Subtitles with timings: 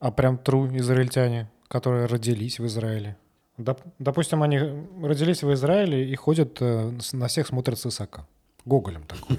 [0.00, 3.16] А прям true израильтяне, которые родились в Израиле.
[3.58, 4.60] Доп- допустим, они
[5.02, 8.26] родились в Израиле и ходят э, на всех смотрят с высока.
[8.64, 9.38] Гоголем такой.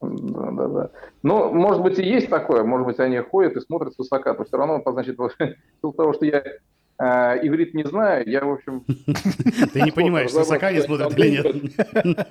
[0.00, 0.90] Да, да, да.
[1.22, 2.64] Ну, может быть, и есть такое.
[2.64, 4.34] Может быть, они ходят и смотрят с высока.
[4.34, 5.16] То все равно, значит,
[5.80, 6.42] силу того, что я
[7.42, 8.84] иврит не знаю, я, в общем...
[9.72, 12.26] Ты не понимаешь, с высока они смотрят или нет?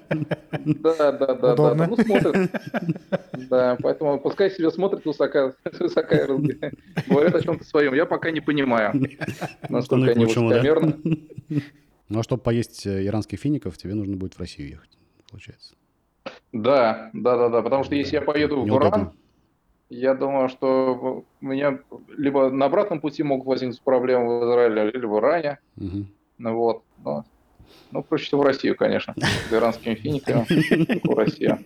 [0.81, 1.87] Да, да, да, да.
[1.87, 2.51] Ну, смотрят.
[3.49, 6.27] Да, поэтому пускай себе смотрят высока, высока
[7.07, 7.93] говорят о чем-то своем.
[7.93, 8.93] Я пока не понимаю,
[9.69, 10.95] насколько Оно и к они высокомерны.
[12.09, 14.97] Ну, а чтобы поесть э, иранских фиников, тебе нужно будет в Россию ехать,
[15.29, 15.75] получается.
[16.51, 17.61] Да, да, да, да.
[17.61, 18.67] Потому что если я поеду в.
[18.67, 19.13] Иран,
[19.91, 21.79] я думаю, что у меня
[22.17, 25.59] либо на обратном пути могут возникнуть проблемы в Израиле, или в Иране.
[25.75, 26.07] Мгм.
[26.37, 26.83] Ну вот.
[26.97, 27.25] Но,
[27.91, 29.13] ну, проще всего в Россию, конечно.
[29.17, 30.45] С иранскими финиками
[31.03, 31.59] в Россию.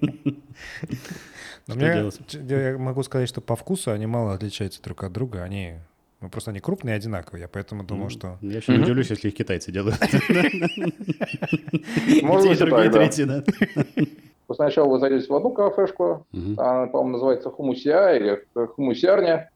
[1.68, 5.44] Я могу сказать, что по вкусу они мало отличаются друг от друга.
[5.44, 5.76] Они
[6.20, 7.44] ну, просто они крупные и одинаковые.
[7.44, 8.40] Я поэтому думал, что...
[8.42, 8.86] Я еще не Мгм.
[8.86, 10.00] удивлюсь, если их китайцы делают.
[12.24, 12.92] Может быть, так,
[13.28, 13.44] да.
[14.48, 14.54] Да.
[14.56, 16.60] Сначала вы зайдете в одну кафешку, Мгм.
[16.60, 18.44] она, по-моему, называется хумусия или
[18.76, 19.50] хумусярня.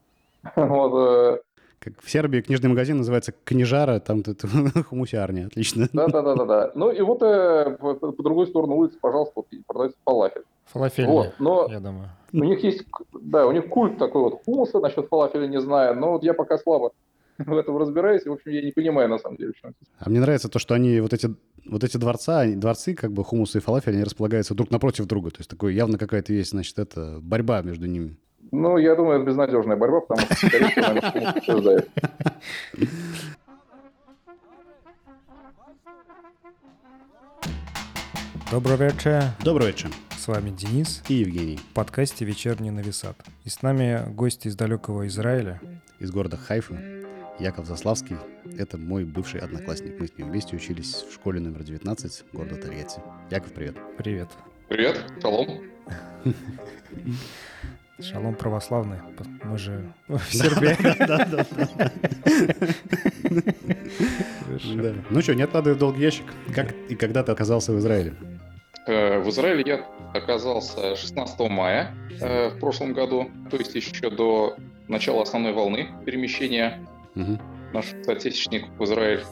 [0.55, 1.37] Вот, э,
[1.79, 4.41] Как в Сербии книжный магазин называется Книжара, там тут
[4.89, 5.87] хумусиарня, отлично.
[5.93, 6.71] да, да, да, да, да.
[6.75, 10.43] Ну и вот э, по, по другой сторону улицы, пожалуйста, вот продается фалафель.
[10.65, 12.09] Фалафельные, Вот, но я думаю.
[12.31, 16.11] у них есть, да, у них культ такой вот хумуса, насчет фалафеля не знаю, но
[16.13, 16.91] вот я пока слабо
[17.45, 19.89] в этом разбираюсь, и, в общем, я не понимаю, на самом деле, в чем здесь.
[19.99, 21.29] А мне нравится то, что они вот эти
[21.65, 25.29] вот эти дворца, они- дворцы, как бы хумус и фалафель, они располагаются друг напротив друга.
[25.29, 28.17] То есть такой явно какая-то есть, значит, это борьба между ними.
[28.51, 31.89] Ну, я думаю, это безнадежная борьба, потому что, скорее всего, наверное, побеждает.
[38.51, 39.23] Добрый вечер.
[39.43, 39.89] Добрый вечер.
[40.17, 43.15] С вами Денис И Евгений в подкасте «Вечерний нависат».
[43.45, 45.61] И с нами гости из далекого Израиля.
[45.99, 46.75] из города Хайфа,
[47.39, 48.17] Яков Заславский.
[48.57, 49.99] Это мой бывший одноклассник.
[49.99, 52.99] Мы с ним вместе учились в школе номер 19 города Тольятти.
[53.31, 53.75] Яков, привет.
[53.97, 54.29] Привет.
[54.67, 55.47] Привет, шалом.
[58.01, 58.97] Шалом православный.
[59.43, 60.75] Мы же в Сербии.
[61.05, 61.45] Да, да,
[64.79, 64.93] да.
[65.09, 66.25] Ну что, не откладывай в долгий ящик.
[66.53, 68.13] Как и когда ты оказался в Израиле?
[68.87, 74.55] Э, В Израиле я оказался 16 мая э, в прошлом году, то есть еще до
[74.87, 76.79] начала основной волны перемещения
[77.19, 77.39] Мгм.
[77.73, 79.23] наших соотечественников в Израиль,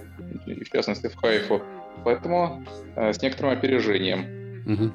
[0.45, 1.61] и в частности в Хайфу.
[2.03, 2.63] Поэтому
[2.95, 4.25] э, с некоторым опережением.
[4.65, 4.93] Мгм.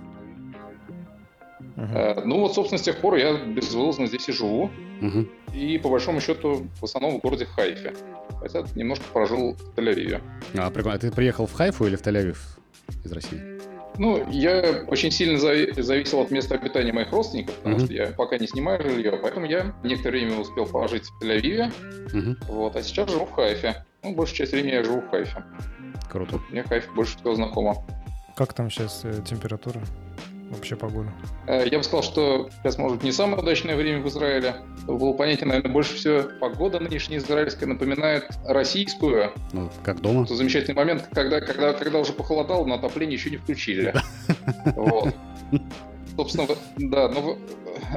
[1.77, 4.71] Э, Ну вот, собственно, с тех пор я безвылазно здесь и живу.
[5.01, 5.29] Мгм.
[5.55, 7.95] И по большому счету в основном в городе Хайфе.
[8.41, 10.21] Хотя немножко прожил в Тель-Авиве.
[10.57, 10.97] А, прикольно.
[10.97, 12.37] А ты приехал в Хайфу или в Тель-Авив
[13.05, 13.41] из России?
[13.99, 17.85] Ну, я очень сильно зави- зависел от места обитания моих родственников, потому Мгм.
[17.85, 21.71] что я пока не снимаю жилье, поэтому я некоторое время успел пожить в Тель-Авиве,
[22.15, 22.39] Мгм.
[22.49, 23.85] вот, а сейчас живу в Хайфе.
[24.03, 25.45] Ну, большую часть времени я живу в Хайфе.
[26.11, 26.41] Круто.
[26.51, 27.75] Мне Хайф больше всего знакомо.
[28.35, 29.81] Как там сейчас э, температура?
[30.53, 31.11] Вообще погода?
[31.47, 34.57] Э, Я бы сказал, что сейчас, может не самое удачное время в Израиле.
[34.87, 39.33] Было понятие, наверное, больше всего погода нынешняя израильская напоминает российскую.
[39.53, 40.25] Ну, как дома?
[40.25, 43.95] Это замечательный момент, когда, когда, когда уже похолодало, но отопление еще не включили.
[44.77, 45.15] Вот.
[46.17, 46.47] Собственно,
[46.77, 47.39] да, но в,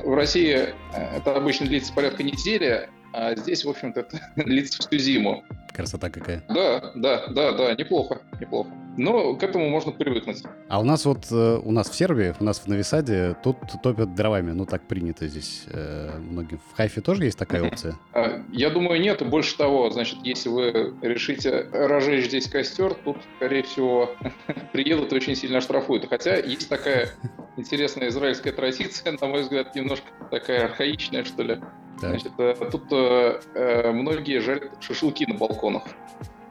[0.05, 0.73] в России э,
[1.17, 4.05] это обычно длится порядка недели, а здесь, в общем-то,
[4.35, 5.43] длится всю зиму.
[5.73, 6.43] Красота какая.
[6.49, 8.69] Да, да, да, да, неплохо, неплохо.
[8.97, 10.43] Но к этому можно привыкнуть.
[10.69, 14.15] А у нас вот, э, у нас в Сербии, у нас в Новисаде, тут топят
[14.15, 14.51] дровами.
[14.51, 16.59] Ну, так принято здесь э, многим.
[16.71, 17.95] В Хайфе тоже есть такая опция?
[18.13, 19.25] А, Я думаю, нет.
[19.27, 24.11] Больше того, значит, если вы решите разжечь здесь костер, тут, скорее всего,
[24.73, 26.07] приедут и очень сильно оштрафуют.
[26.09, 27.09] Хотя есть такая
[27.57, 31.59] интересная израильская традиция, на мой взгляд, немножко такая архаичная, что ли.
[32.01, 32.09] Так.
[32.11, 35.83] Значит, э, тут э, э, многие жарят шашлыки на балконах.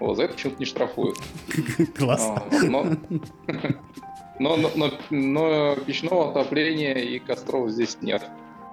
[0.00, 1.19] Вот, за это почему-то не штрафуют.
[1.97, 2.22] Класс.
[2.28, 2.84] А, Но,
[4.38, 8.22] но, но, но- но печного отопления и костров здесь нет.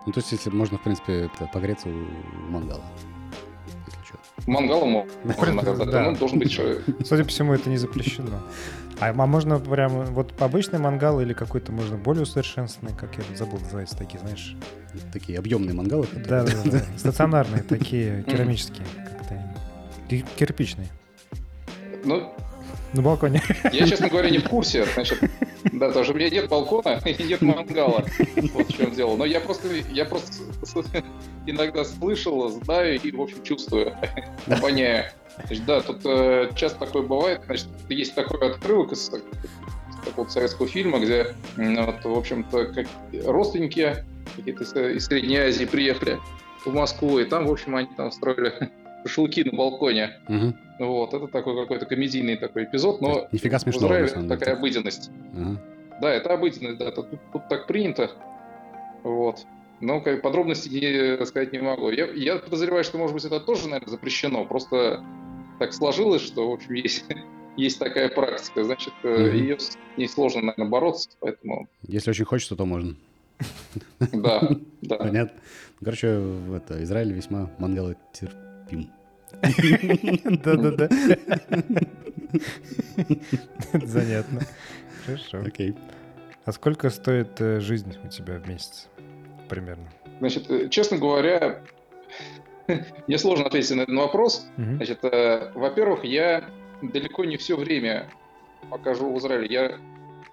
[0.05, 2.81] Ну, то есть, если можно, в принципе, это, погреться у мангала.
[4.47, 6.09] Мангалом можно наказать, Да.
[6.11, 8.41] но должен быть ш- Судя по всему, это не запрещено.
[8.99, 13.59] А, а можно прям вот обычный мангал или какой-то можно более усовершенствованный, как я забыл
[13.59, 14.55] называется такие, знаешь?
[15.13, 16.05] Такие объемные мангалы.
[16.07, 16.81] которые- Да, да, да.
[16.97, 20.88] Стационарные такие, керамические, как-то кирпичные.
[22.03, 22.31] Ну,
[22.93, 23.41] На балконе.
[23.71, 24.85] Я, честно говоря, не в курсе.
[24.93, 25.19] Значит,
[25.71, 28.05] да, потому что у меня нет балкона и нет мангала.
[28.53, 29.15] Вот в чем дело.
[29.15, 30.43] Но я просто, я просто
[31.45, 33.95] иногда слышал, знаю и, в общем, чувствую,
[34.47, 35.05] обоняю.
[35.45, 37.41] Значит, да, тут э, часто такое бывает.
[37.45, 42.88] Значит, есть такой отрывок из, из такого советского фильма, где, вот, в общем-то, как
[43.25, 44.05] родственники
[44.35, 46.19] какие-то из, из Средней Азии приехали
[46.65, 48.69] в Москву, и там, в общем, они там строили
[49.06, 50.19] шашлыки на балконе.
[50.27, 50.56] Мгм.
[50.80, 54.39] Вот, это такой какой-то комедийный такой эпизод, но Нифига в смешного, Израиле самом деле.
[54.39, 55.12] такая обыденность.
[55.36, 55.62] Ага.
[56.01, 58.09] Да, это обыденность, да, это тут, тут так принято.
[59.03, 59.45] Вот.
[59.80, 61.89] Но как, подробности не сказать не могу.
[61.92, 64.45] Я, я подозреваю, что, может быть, это тоже, наверное, запрещено.
[64.45, 65.03] Просто
[65.59, 67.06] так сложилось, что, в общем, есть,
[67.57, 68.63] есть такая практика.
[68.63, 69.36] Значит, э, Мгм.
[69.38, 72.95] ее с ней сложно, наверное, бороться, поэтому, Если очень хочется, то можно.
[74.13, 74.50] да,
[74.81, 74.95] да.
[74.98, 75.39] Понятно.
[75.80, 77.50] Ну, Короче, в это, Израиль весьма
[78.71, 78.89] мангалотерпим.
[80.44, 80.89] Да-да-да.
[83.85, 84.41] Занятно.
[85.06, 85.39] Хорошо.
[85.45, 85.75] Окей.
[86.45, 88.89] А сколько стоит э, жизнь у тебя в месяц?
[89.47, 89.91] Примерно.
[90.19, 91.62] Значит, э, честно говоря,
[93.07, 94.47] мне сложно ответить на этот вопрос.
[94.57, 96.50] Значит, э, во-первых, я
[96.81, 98.09] далеко не все время
[98.69, 99.47] пока живу в Израиле.
[99.47, 99.77] Я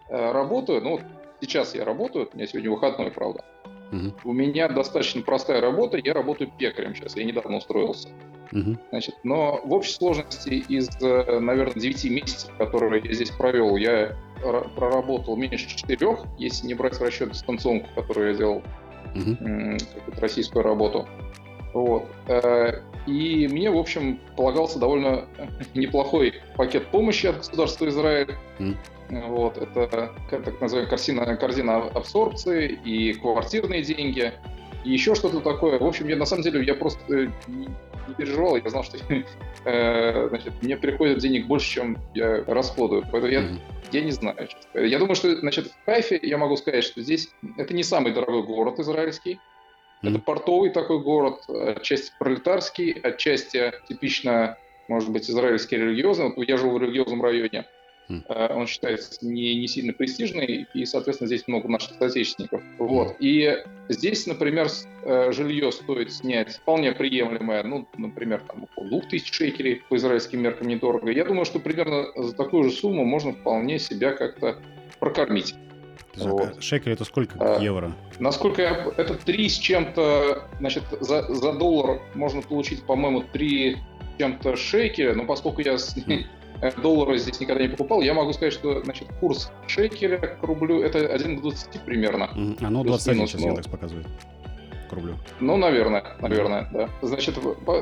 [0.09, 1.01] работаю, ну,
[1.41, 3.45] сейчас я работаю, у меня сегодня выходной, правда.
[3.91, 4.15] Мгм.
[4.25, 8.09] У меня достаточно простая работа, я работаю пекарем сейчас, я недавно устроился.
[8.53, 8.79] Мгм.
[8.91, 14.17] Значит, но в общей сложности из, э, наверное, 9 месяцев, которые я здесь провел, я
[14.43, 18.63] ра- проработал меньше четырех, если не брать в расчет дистанционку, которую я делал
[19.15, 21.07] какую-то российскую работу.
[21.73, 22.07] Вот.
[22.29, 25.25] Э, И мне, в общем, полагался довольно
[25.75, 28.35] неплохой пакет помощи от государства Израиль.
[28.59, 28.77] Мгм.
[29.11, 29.57] Вот.
[29.57, 34.33] Это как так называемая корзина, корзина абсорбции и квартирные деньги,
[34.85, 35.79] и еще что-то такое.
[35.79, 37.69] В общем, я на самом деле я просто э, не,
[38.17, 38.99] переживал, я знал, что
[39.65, 43.03] э, значит, мне приходит денег больше, чем я расходую.
[43.11, 43.61] Поэтому я Мгм.
[43.93, 44.37] я не знаю.
[44.37, 44.81] честно.
[44.81, 48.43] Я думаю, что, значит, в Хайфе я могу сказать, что здесь это не самый дорогой
[48.43, 49.41] город израильский.
[50.03, 54.57] Это портовый такой город, отчасти пролетарский, отчасти типично,
[54.87, 56.33] может быть, израильский религиозный.
[56.35, 57.67] Вот я жил в религиозном районе.
[58.09, 58.25] Мгм.
[58.29, 62.63] Э, Он считается не, не сильно престижный, и, соответственно, здесь много наших соотечественников.
[62.79, 63.17] Вот.
[63.21, 63.57] И
[63.89, 64.69] здесь, например,
[65.05, 70.69] э, жилье стоит снять вполне приемлемое, ну, например, там, около 2000 шекелей по израильским меркам
[70.69, 71.11] недорого.
[71.11, 74.59] Я думаю, что примерно за такую же сумму можно вполне себя как-то
[74.99, 75.55] прокормить.
[76.25, 76.63] Вот.
[76.63, 77.61] Шекель это сколько А.
[77.63, 77.93] евро?
[78.19, 78.87] Насколько я...
[78.97, 80.45] Это 3 с чем-то...
[80.59, 85.95] Значит, за, за доллар можно получить, по-моему, 3 с чем-то шекеля, но поскольку я с-
[86.83, 91.07] доллара здесь никогда не покупал, я могу сказать, что, значит, курс шекеля к рублю это
[91.07, 92.31] 1 к 20 примерно.
[92.61, 93.47] А, ну, 21 Плюс-минус, сейчас ну.
[93.49, 94.07] Яндекс показывает.
[94.89, 95.17] К рублю.
[95.39, 96.89] Ну, наверное, наверное, да.
[97.03, 97.37] Значит,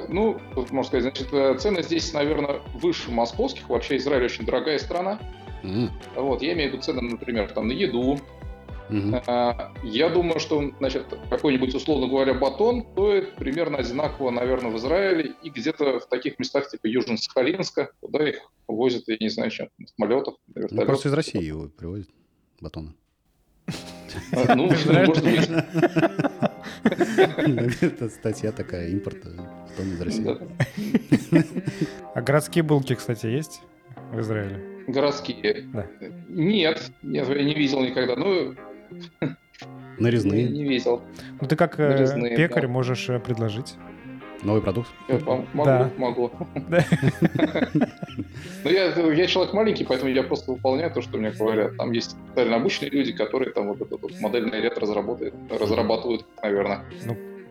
[0.09, 3.69] ну, можно сказать, значит, э, цены здесь, наверное, выше московских.
[3.69, 5.21] Вообще Израиль очень дорогая страна.
[5.67, 5.91] Мгм.
[6.15, 8.19] Вот, я имею в виду цены, например, там, на еду,
[8.89, 9.21] Мгм.
[9.27, 15.35] А, Я думаю, что, значит, какой-нибудь, условно говоря, батон стоит примерно одинаково, наверное, в Израиле
[15.43, 18.37] и где-то в таких местах типа Южно-Сахалинска, куда их
[18.69, 22.09] возят, я не знаю, чем, на самолетах, на Ну, просто из России его привозят,
[22.61, 22.95] батоны.
[24.33, 25.09] А, Ну, Израиль.
[25.09, 25.51] может быть.
[27.83, 29.31] Это статья такая, импорта,
[29.69, 30.39] батон из России.
[32.15, 33.63] А городские булки, кстати, есть
[34.13, 34.76] в Израиле?
[34.87, 35.65] Городские.
[35.73, 35.87] Да.
[36.29, 38.17] Нет, нет, я не видел никогда.
[38.17, 38.55] Ну,
[39.99, 40.49] Нарезные.
[40.49, 41.03] не видел.
[41.41, 42.69] Ну ты как э, Нарезные, пекарь да.
[42.69, 43.75] можешь э, предложить.
[44.43, 44.91] Новый продукт.
[45.09, 45.91] Я могу, Да.
[45.97, 46.31] могу.
[46.69, 46.85] Да.
[48.65, 51.77] Но я, я человек маленький, поэтому я просто выполняю то, что мне говорят.
[51.79, 56.85] Там есть специально обычные люди, которые там вот этот вот модельный ряд разработают, разрабатывают, наверное.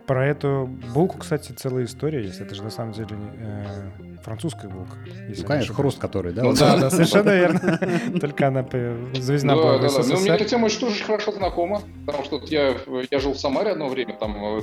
[0.06, 2.40] Про эту булку, кстати, целая история есть.
[2.40, 3.90] Это же на самом деле э,
[4.22, 4.96] французская булка.
[5.28, 6.42] если Ну, конечно, хруст который, да?
[6.42, 6.58] Ну вот.
[6.58, 7.80] Да, да, совершенно верно.
[8.20, 8.66] Только она
[9.14, 10.02] звездна Да, была да, да.
[10.08, 12.76] Но мне эта тема очень тоже хорошо знакома, потому что я,
[13.10, 14.60] я жил в Самаре одно время, там э,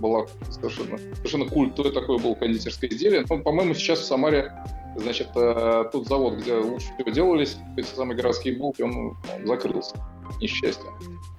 [0.00, 3.24] была совершенно, совершенно культовое такое было кондитерское изделие.
[3.28, 4.52] Ну, по-моему, сейчас в Самаре,
[4.96, 9.96] значит, э, тот завод, где лучше всего делались эти самые городские булки, он ну, закрылся,
[9.96, 10.90] к несчастью.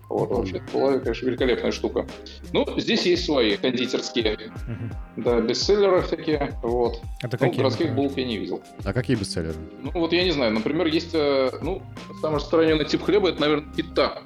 [0.09, 2.07] Вот, вообще, была, конечно, великолепная штука.
[2.51, 4.37] Ну, здесь есть свои кондитерские,
[4.67, 4.91] Мгм.
[5.17, 6.99] да, бестселлеры всякие, вот.
[7.21, 7.57] Это Ну, какие?
[7.57, 7.95] городских например?
[7.95, 8.61] булок я не видел.
[8.83, 9.53] А какие бестселлеры?
[9.83, 11.83] Ну, вот я не знаю, например, есть, э, ну,
[12.21, 14.23] самый распространенный тип хлеба, это, наверное, пита.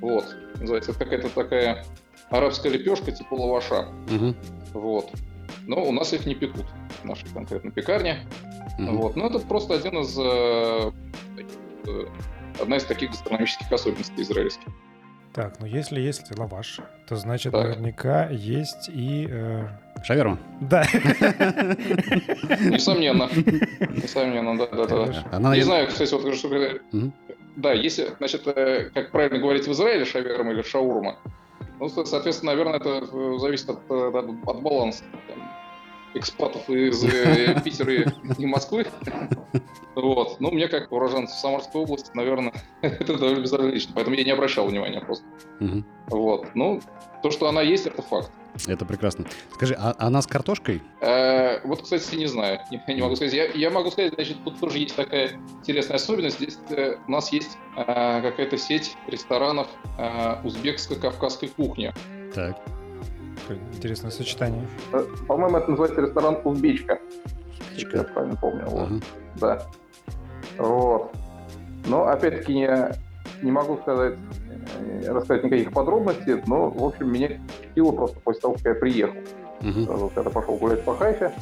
[0.00, 0.24] Вот,
[0.58, 1.84] называется, какая-то такая
[2.30, 3.88] арабская лепешка типа лаваша.
[4.10, 4.34] Мгм.
[4.72, 5.10] Вот.
[5.66, 6.66] Но у нас их не пекут,
[7.02, 8.26] в нашей конкретно пекарне.
[8.78, 8.96] Мгм.
[8.96, 9.14] Вот.
[9.16, 10.90] Но это просто один из, э,
[11.86, 12.06] э,
[12.60, 14.66] одна из таких гастрономических особенностей израильских.
[15.34, 17.64] Так, ну если есть лаваш, то значит Так.
[17.64, 19.26] наверняка есть и...
[19.28, 19.66] э,
[20.04, 20.38] Шаверма.
[20.60, 20.84] Да.
[22.70, 23.28] Несомненно.
[24.02, 25.54] Несомненно, да-да-да.
[25.54, 26.78] Не знаю, кстати, вот что.
[27.56, 31.16] Да, если, значит, э, как правильно говорить в Израиле, шаверма или шаурма,
[31.78, 33.04] ну, со- соответственно, наверное, это
[33.38, 35.38] зависит от, э, от, от баланса там,
[36.14, 37.92] экспатов из э, Питера
[38.38, 38.86] и, Москвы.
[39.94, 40.40] Вот.
[40.40, 42.52] Ну, мне, как уроженцу Самарской области, наверное,
[42.82, 45.24] это довольно безразлично, поэтому я не обращал внимания просто.
[46.08, 46.48] Вот.
[46.54, 46.80] Ну,
[47.22, 48.30] то, что она есть, это факт.
[48.68, 49.24] Это прекрасно.
[49.52, 50.80] Скажи, а она с картошкой?
[51.00, 53.34] Э, вот, кстати, не знаю, не, не могу сказать.
[53.34, 56.36] Я, я могу сказать, значит, тут тоже есть такая интересная особенность.
[56.36, 57.84] Здесь э, у нас есть э,
[58.22, 59.66] какая-то сеть ресторанов
[59.98, 61.92] э, узбекско-кавказской кухни.
[62.32, 62.60] Так.
[63.46, 64.66] Какое Интересное сочетание.
[64.92, 66.98] Э, По-моему, это называется ресторан Узбечка.
[67.76, 68.64] Если я правильно помню.
[68.66, 68.82] Вот.
[68.82, 69.00] Ага.
[69.36, 69.62] Да.
[70.58, 71.12] Вот.
[71.86, 72.68] Но, опять-таки, не,
[73.42, 74.14] не могу сказать,
[74.80, 79.16] э, рассказать никаких подробностей, но, в общем, меня впечатлило просто после того, как я приехал.
[79.60, 79.84] Мгм.
[79.84, 81.32] Сразу, когда пошел гулять по Хайфе.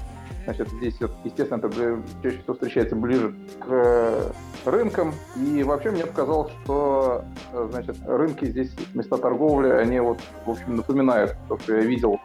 [0.45, 4.31] Значит, здесь, естественно, это чаще всего встречается ближе к э,
[4.65, 5.15] рынкам.
[5.37, 10.77] И вообще мне показалось, что э, значит, рынки здесь, места торговли, они вот, в общем,
[10.77, 12.19] напоминают то, что я видел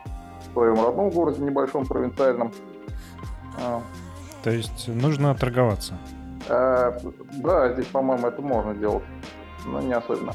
[0.49, 2.51] в своем родном городе, небольшом, провинциальном.
[3.61, 3.81] А,
[4.43, 5.93] То есть нужно торговаться.
[6.49, 6.99] э,
[7.43, 9.03] Да, здесь, по-моему, это можно делать,
[9.65, 10.33] но не особенно.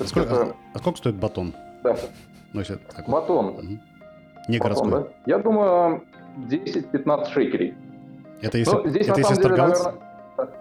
[0.00, 1.54] А сколько, Это- а сколько стоит батон?
[1.84, 1.96] да,
[2.52, 3.46] Ну, если так батон.
[3.54, 3.80] Мгм.
[4.48, 4.90] Не Батон, городской.
[4.90, 5.08] да?
[5.26, 6.02] Я думаю,
[6.38, 7.74] 10-15 шекелей.
[8.42, 9.84] Это если, Ну, здесь, это если деле, сторговался?
[9.84, 10.56] наверное,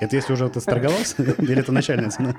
[0.00, 1.22] Это если уже ты сторговался?
[1.38, 2.34] Или это начальная цена?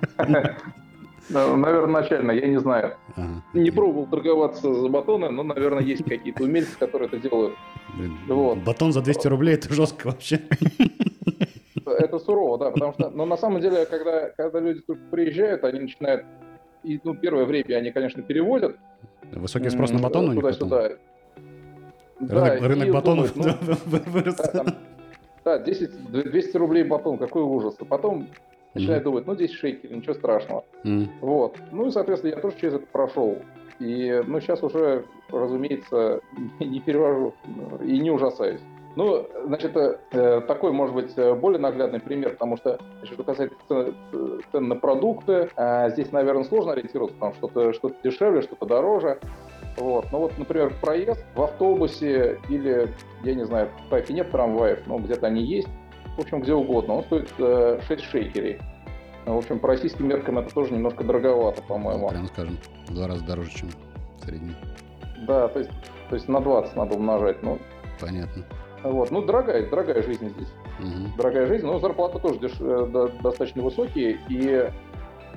[1.30, 2.98] Наверное, начально, я не знаю.
[3.16, 3.44] Ага.
[3.54, 7.56] Не пробовал торговаться за батоны, но, наверное, есть какие-то умельцы, которые это делают.
[7.98, 8.58] Блин, Вот.
[8.60, 10.42] Батон за 200 рублей, это жестко вообще.
[11.86, 15.80] Это сурово, да, потому что, но на самом деле, когда, когда люди тут приезжают, они
[15.82, 16.26] начинают,
[16.84, 18.78] и, ну, первое время они, конечно, переводят.
[19.32, 20.42] Высокий спрос на батон у них?
[20.42, 20.90] Туда-сюда.
[22.28, 24.36] Да, рынок батонов думают, ну, вырос.
[24.36, 24.68] да, там,
[25.44, 27.76] да, 10, 200 рублей батон, какой ужас.
[27.80, 28.28] А потом
[28.74, 30.64] начинают думать, ну, 10 шекелей, ничего страшного.
[30.84, 31.10] М.
[31.22, 31.58] Вот.
[31.72, 33.38] Ну и, соответственно, я тоже через это прошел.
[33.80, 36.22] И, ну, сейчас уже, разумеется,
[36.60, 37.34] не перевожу
[37.84, 38.62] и не ужасаюсь.
[38.96, 43.58] Ну, значит, э, такой, может быть, э, более наглядный пример, потому что, значит, что касается
[43.68, 45.50] цен, э, цен на продукты,
[45.90, 49.20] здесь, наверное, сложно ориентироваться, потому что что-то что дешевле, что-то дороже.
[49.78, 50.06] Вот.
[50.12, 54.98] Ну вот, например, проезд в автобусе или, я не знаю, в Пайфе нет трамваев, но
[55.00, 55.68] где-то они есть,
[56.18, 58.60] в общем, где угодно, он стоит э, 6 шекелей.
[59.26, 62.10] Ну, В общем, по российским меркам это тоже немножко дороговато, по-моему.
[62.10, 63.70] Прямо скажем, в два раза дороже, чем
[64.20, 64.56] в среднем.
[65.26, 65.72] Да, то есть,
[66.10, 67.42] то есть на 20 надо умножать.
[67.42, 67.58] Ну,
[68.00, 68.44] Понятно.
[68.84, 69.10] вот.
[69.12, 70.50] ну дорогая, дорогая жизнь здесь.
[70.80, 71.14] Мгм.
[71.18, 74.20] Дорогая жизнь, но зарплаты тоже деш- э, до- достаточно высокие.
[74.30, 74.70] И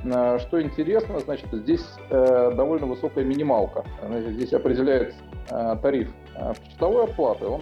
[0.03, 3.85] что интересно, значит, здесь э, довольно высокая минималка.
[4.05, 5.19] Значит, здесь определяется
[5.51, 7.47] э, тариф э, часовой оплаты.
[7.47, 7.61] Он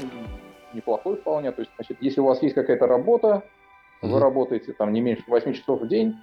[0.72, 1.52] неплохой вполне.
[1.52, 3.42] То есть, значит, если у вас есть какая-то работа,
[4.02, 4.18] вы Мгм.
[4.18, 6.16] работаете там не меньше 8 часов в день,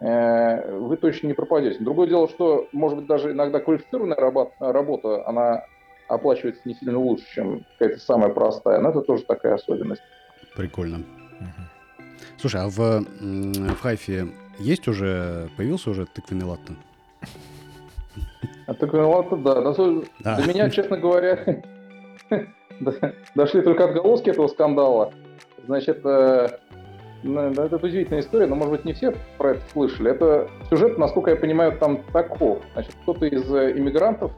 [0.00, 1.78] э, вы точно не пропадете.
[1.84, 4.16] Другое дело, что, может быть, даже иногда квалифицированная
[4.58, 5.64] работа, она
[6.08, 8.80] оплачивается не сильно лучше, чем какая-то самая простая.
[8.80, 10.02] Но это тоже такая особенность.
[10.56, 11.02] Прикольно.
[12.38, 14.26] Слушай, а в, в Хайфе
[14.60, 16.74] есть уже, появился уже тыквенный латте?
[18.66, 19.60] А ну ладно, да.
[19.62, 20.36] До, Да.
[20.36, 21.62] до меня, честно говоря,
[22.80, 25.12] до- дошли только отголоски этого скандала.
[25.66, 26.48] Значит, э,
[27.22, 30.10] ну, это удивительная история, но, может быть, не все про это слышали.
[30.10, 32.60] Это сюжет, насколько я понимаю, там таков.
[32.74, 34.30] Значит, кто-то из э, иммигрантов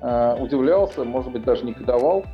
[0.00, 2.24] э, удивлялся, может быть, даже негодовал,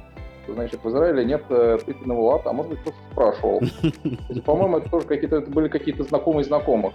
[0.47, 3.61] что, значит, в Израиле нет э, тыквенного лата, а может быть, просто спрашивал.
[4.45, 6.95] По-моему, это тоже какие-то, это были какие-то знакомые знакомых.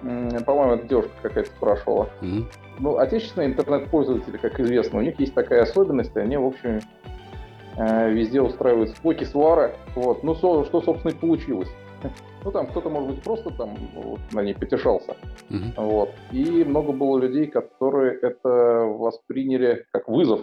[0.00, 2.08] По-моему, это девушка какая-то спрашивала.
[2.78, 6.80] Ну, отечественные интернет-пользователи, как известно, у них есть такая особенность, они, в общем,
[7.76, 9.74] э, везде устраивают склоки, свары.
[9.94, 10.22] Вот.
[10.22, 11.68] Ну, что, собственно, и получилось.
[12.44, 15.14] Ну, там кто-то, может быть, просто там вот, на ней потешался.
[15.48, 15.74] Мгм.
[15.76, 16.10] Вот.
[16.32, 20.40] И много было людей, которые это восприняли как вызов.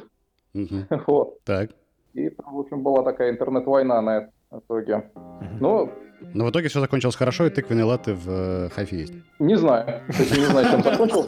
[0.54, 0.88] Мгм.
[1.08, 1.44] Вот.
[1.44, 1.72] Так.
[2.14, 5.04] И, там, в общем, была такая интернет-война на этом итоге.
[5.16, 5.58] Мгм.
[5.60, 5.90] Ну,
[6.34, 9.14] Но в итоге все закончилось хорошо, и тыквенный латте в э, Хайфе есть.
[9.40, 10.02] не знаю.
[10.08, 11.28] Есть не знаю, чем закончилось.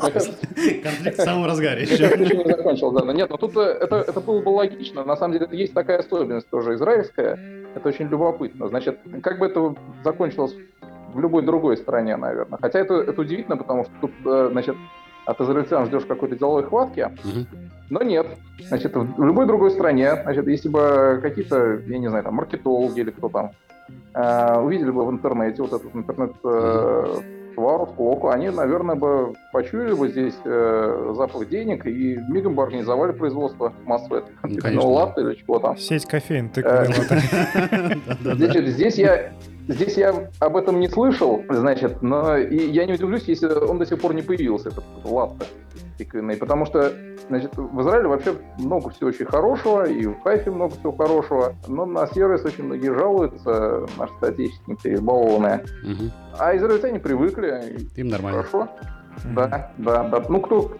[0.84, 3.06] Конфликт в самом разгаре кажется, ничего не закончил, да.
[3.06, 5.04] Но Нет, но тут э, это, это было бы логично.
[5.06, 7.40] На самом деле есть такая особенность тоже израильская.
[7.76, 8.68] Это очень любопытно.
[8.68, 10.56] Значит, как бы это закончилось
[11.14, 12.58] в любой другой стране, наверное.
[12.62, 14.76] Хотя это, это удивительно, потому что тут, э, значит,
[15.26, 17.46] от израильтян ждешь какой-то деловой хватки, Мгм.
[17.90, 18.28] но нет.
[18.68, 23.12] Значит, в любой другой стране, значит, если бы какие-то, я не знаю, там, маркетологи или
[23.12, 23.52] кто там,
[24.14, 27.16] э, увидели бы в интернете вот этот интернет э,
[27.56, 33.12] товару, склоку, они, наверное, бы почуяли бы здесь э, запах денег и мигом бы организовали
[33.12, 34.90] производство массовое Ну, тыквенного конечно.
[34.90, 35.78] латте или чего там.
[35.78, 36.62] Сеть кофеин, латте.
[36.62, 38.36] Да-да-да.
[38.36, 39.32] Значит, здесь я
[39.68, 43.86] Здесь я об этом не слышал, значит, но и я не удивлюсь, если он до
[43.86, 45.46] сих пор не появился, этот латте
[45.98, 46.92] тыквенный, потому что,
[47.30, 51.86] значит, в Израиле вообще много всего очень хорошего, и в Хайфе много всего хорошего, но
[51.86, 55.64] на сервис очень многие жалуются, наши соотечественники, баллоны.
[55.84, 56.12] Мгм.
[56.40, 58.44] А израильтяне привыкли, Им нормально.
[58.44, 58.70] хорошо.
[59.36, 60.24] Да, да, да.
[60.30, 60.72] Ну, кто,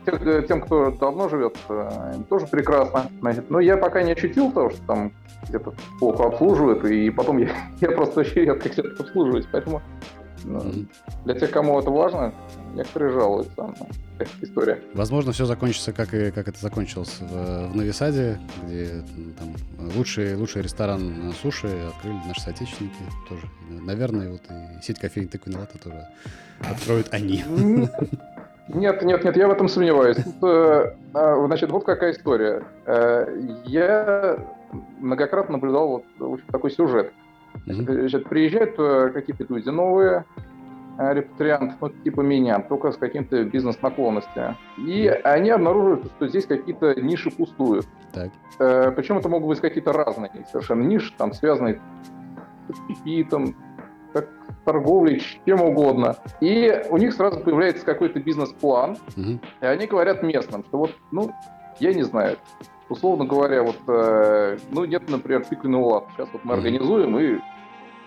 [0.48, 3.06] тем, кто давно живет, э, тоже прекрасно.
[3.50, 5.12] Но я пока не ощутил того, что там
[5.48, 7.50] где-то плохо обслуживают, и потом я,
[7.82, 9.82] я просто очень редко где-то обслуживаюсь, поэтому
[10.44, 10.62] ну,
[11.26, 12.34] для тех, кому это важно,
[12.74, 13.74] некоторые жалуются
[14.42, 14.80] история.
[14.94, 19.04] Возможно, все закончится, как, и, как это закончилось в, в Новисаде, где
[19.38, 19.56] там,
[19.96, 22.96] лучший, лучший ресторан суши открыли наши соотечественники
[23.30, 23.44] тоже.
[23.70, 26.08] Наверное, вот и сеть кофеин тыквенный латте тоже
[26.60, 27.44] откроют они.
[28.68, 30.18] Нет, нет, нет, я в этом сомневаюсь.
[30.42, 32.64] Э, а, значит, вот какая история.
[32.86, 33.28] Э,
[33.66, 34.38] я
[35.00, 37.12] многократно наблюдал вот такой сюжет.
[37.66, 40.26] Значит, приезжают э, какие-то люди новые,
[41.02, 44.58] э, репатриант, ну, типа меня, только с каким-то бизнес-наклонностями.
[44.78, 47.88] И они обнаруживают, что здесь какие-то ниши пустуют.
[48.14, 48.32] Так.
[48.60, 51.82] Э, причем это могут быть какие-то разные совершенно ниши, там, связанные
[52.70, 53.56] с питом,
[54.14, 54.30] как
[54.66, 56.18] торговлей, чем угодно.
[56.42, 59.40] И у них сразу появляется какой-то бизнес-план, угу.
[59.62, 61.32] и они говорят местным, что вот, ну,
[61.80, 62.38] я не знаю,
[62.90, 66.04] условно говоря, вот, э, ну, нет, например, тыквенного лад.
[66.16, 67.40] Сейчас вот мы организуем, и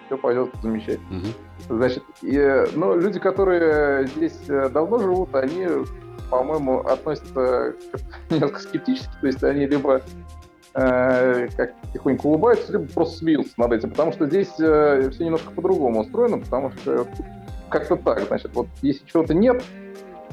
[0.07, 1.07] все пойдет замечательно.
[1.11, 1.35] mm
[1.69, 5.67] Значит, и, ну, люди, которые здесь э, давно живут, они,
[6.31, 7.75] по-моему, относятся
[8.31, 10.03] немножко скептически, то есть они либо
[10.75, 15.51] э, как тихонько улыбаются, либо просто смеются над этим, потому что здесь э, все немножко
[15.53, 17.07] по-другому устроено, потому что
[17.71, 19.63] как-то так, значит, вот если чего-то нет,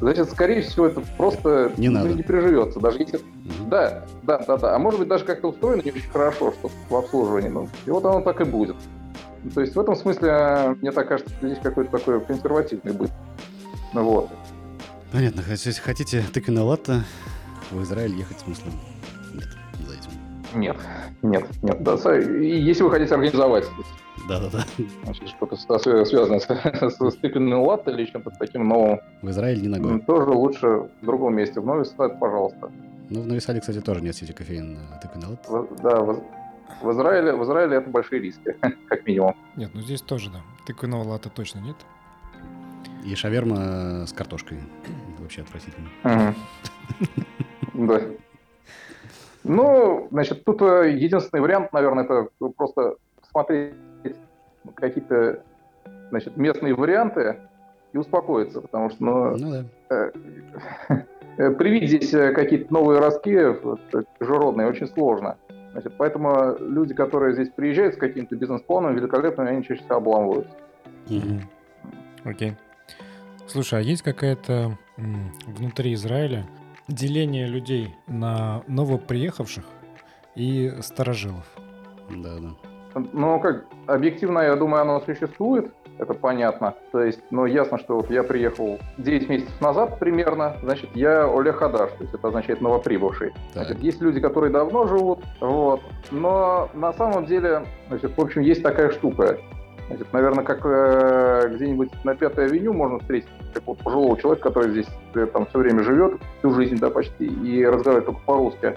[0.01, 2.09] значит, скорее всего, это просто не, надо.
[2.09, 2.79] не приживется.
[2.79, 3.17] Даже если...
[3.17, 3.69] Угу.
[3.69, 4.75] Да, да, да, да.
[4.75, 7.49] А может быть, даже как-то устроено не очень хорошо, что в обслуживании.
[7.49, 8.75] Ну, и вот оно так и будет.
[9.53, 13.11] То есть в этом смысле, мне так кажется, что здесь какой-то такой консервативный быт.
[13.93, 14.29] Ну вот.
[15.11, 15.41] Понятно.
[15.47, 17.01] Если хотите тыквенное латте,
[17.71, 18.71] в Израиль ехать смысла
[19.33, 19.49] нет
[19.87, 20.59] за этим.
[20.59, 20.77] Нет,
[21.21, 21.83] нет, нет.
[21.83, 23.65] Да, если вы хотите организовать
[24.27, 24.65] да-да-да.
[25.03, 25.55] Значит, что-то
[26.05, 28.99] связанное с, с тыквенным латте или чем-то таким новым.
[29.21, 29.99] В Израиль не ногой.
[30.01, 30.67] Тоже лучше
[31.01, 31.59] в другом месте.
[31.59, 31.85] В Нови
[32.19, 32.71] пожалуйста.
[33.09, 35.75] Ну, в Нови Саде, кстати, тоже нет сети кофеин тыквенный латте.
[35.81, 36.15] Да,
[36.81, 38.55] в, Израиле, в Израиле это большие риски,
[38.87, 39.35] как минимум.
[39.55, 40.41] Нет, ну здесь тоже, да.
[40.65, 41.75] Тыквенного латте точно нет.
[43.05, 44.59] И шаверма с картошкой.
[45.19, 45.89] Вообще отвратительно.
[47.73, 48.01] Да.
[49.43, 52.97] Ну, значит, тут э, единственный вариант, наверное, это просто
[53.31, 53.73] смотреть
[54.75, 55.43] какие-то
[56.09, 57.37] значит, местные варианты
[57.93, 59.51] и успокоиться, потому что ну, ну,
[59.89, 60.13] да.
[61.37, 63.35] э, привить здесь э, какие-то новые ростки
[64.19, 65.37] чужеродные очень сложно.
[65.71, 70.53] Значит, поэтому люди, которые здесь приезжают с каким-то бизнес-планом великолепными, они чаще всего обламываются.
[72.23, 72.55] Окей.
[73.47, 76.45] Слушай, а есть какая-то внутри Израиля
[76.87, 79.65] деление людей на новоприехавших
[80.35, 81.45] и старожилов?
[82.09, 83.03] Да, да.
[83.13, 86.73] Ну, как, объективно, я думаю, оно существует, это понятно.
[86.91, 91.57] То есть, ну, ясно, что вот я приехал 9 месяцев назад примерно, значит, я Олег
[91.57, 93.33] Хадаш, то есть это означает новоприбывший.
[93.53, 98.63] Значит, есть люди, которые давно живут, вот, но на самом деле, значит, в общем, есть
[98.63, 99.37] такая штука.
[99.87, 104.87] Значит, наверное, как э, где-нибудь на Пятой авеню можно встретить такого пожилого человека, который здесь
[105.15, 108.75] э, там все время живет, всю жизнь, да, почти, и разговаривает только по-русски.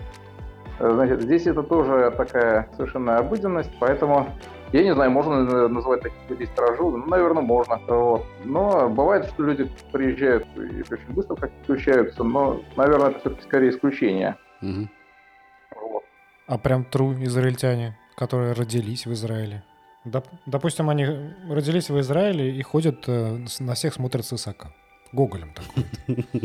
[0.80, 4.26] Э, значит, здесь это тоже такая совершенно обыденность, поэтому
[4.74, 6.96] я не знаю, можно называть таких людей сторожилами?
[6.96, 7.76] Ну, наверное, можно.
[7.86, 8.26] Вот.
[8.44, 13.70] Но бывает, что люди приезжают и очень быстро как включаются, но, наверное, это все-таки скорее
[13.70, 14.36] исключение.
[14.62, 14.88] Угу.
[15.80, 16.02] Вот.
[16.48, 19.62] А прям true израильтяне, которые родились в Израиле?
[20.04, 21.06] Доп- допустим, они
[21.48, 24.72] родились в Израиле и ходят э, на всех смотрят с высока.
[25.12, 26.26] Гоголем такой.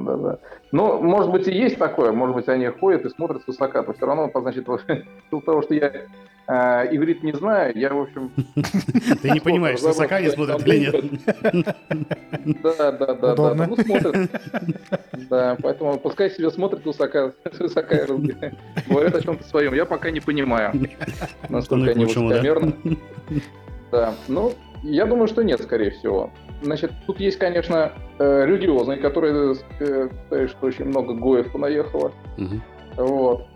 [0.00, 0.38] Да, да, да.
[0.72, 3.92] Ну, может быть, и есть такое, может быть, они ходят и смотрят с высока, то
[3.92, 4.66] все равно, значит,
[5.32, 5.92] из того, что я
[6.46, 8.30] э, иврит не знаю, я, в общем...
[9.22, 11.04] Ты не понимаешь, с высока не смотрят или нет?
[12.62, 14.30] Да, да, да, да, ну смотрят.
[15.28, 19.74] Да, поэтому пускай себе смотрят высока, высока говорят о чем-то своем.
[19.74, 20.72] Я пока не понимаю,
[21.48, 22.74] насколько они высокомерны.
[23.90, 26.30] Да, ну, я думаю, что нет, скорее всего.
[26.62, 32.12] Значит, тут есть, конечно, э, религиозные, которые э, считают, что очень много гоев понаехало.
[32.38, 33.04] Угу.
[33.04, 33.46] Вот.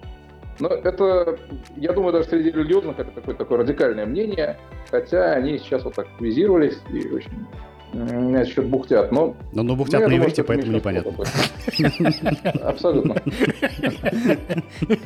[0.60, 1.36] Но это,
[1.76, 4.56] я думаю, даже среди религиозных это какое-то такое радикальное мнение,
[4.90, 7.46] хотя они сейчас вот активизировались и очень
[7.94, 9.36] меня счет бухтят, но...
[9.52, 11.12] Но, но бухтят ну, на иврите, поэтому непонятно.
[12.62, 13.14] Абсолютно.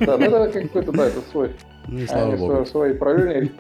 [0.00, 1.50] Да, ну это какой-то, да, это свой...
[1.87, 2.64] Ну слава богу.
[2.64, 3.50] Свои параллельные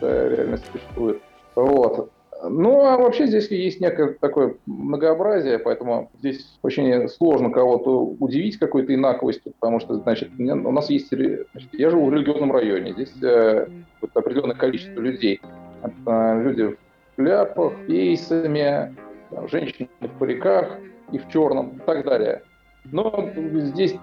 [0.00, 1.22] да, реальность существует.
[1.54, 2.10] Вот.
[2.44, 8.92] Ну, а вообще здесь есть некое такое многообразие, поэтому здесь очень сложно кого-то удивить какой-то
[8.94, 11.08] инаковостью, потому что, значит, у нас есть...
[11.10, 13.68] Значит, я живу в религиозном районе, здесь э,
[14.14, 15.40] определенное количество людей.
[15.82, 16.76] Это люди в
[17.14, 18.96] шляпах, кейсами,
[19.30, 20.78] там, женщины в париках
[21.12, 22.42] и в черном и так далее.
[22.84, 23.94] Но здесь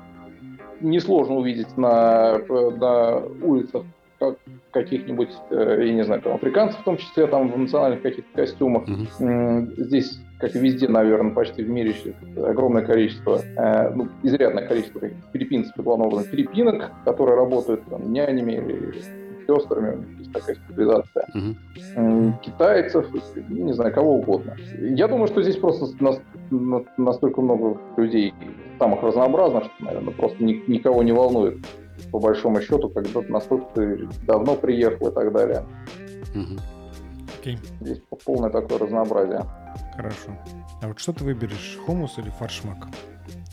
[0.80, 3.84] несложно увидеть на, на улицах
[4.72, 8.84] каких-нибудь, э, я не знаю, там, африканцев в том числе, там, в национальных каких-то костюмах.
[8.88, 9.74] Mm-hmm.
[9.78, 11.96] Здесь, как и везде, наверное, почти в мире
[12.38, 15.02] огромное количество, э, ну, изрядное количество
[15.34, 18.94] филиппинцев, главного филиппинок, которые работают там, нянями или
[19.48, 21.26] сестрами, есть такая специализация.
[21.36, 22.34] Uh-huh.
[22.42, 23.08] Китайцев,
[23.50, 24.56] не знаю, кого угодно.
[24.80, 25.88] Я думаю, что здесь просто
[26.98, 28.34] настолько много людей
[28.78, 31.58] самых разнообразных, что, наверное, просто никого не волнует
[32.12, 35.66] по большому счету, когда насколько ты давно приехал и так далее.
[36.36, 36.60] Угу.
[37.40, 37.60] Окей.
[37.82, 39.46] Здесь полное такое разнообразие.
[39.96, 40.32] Хорошо.
[40.82, 42.88] А вот что ты выберешь, хумус или фаршмак?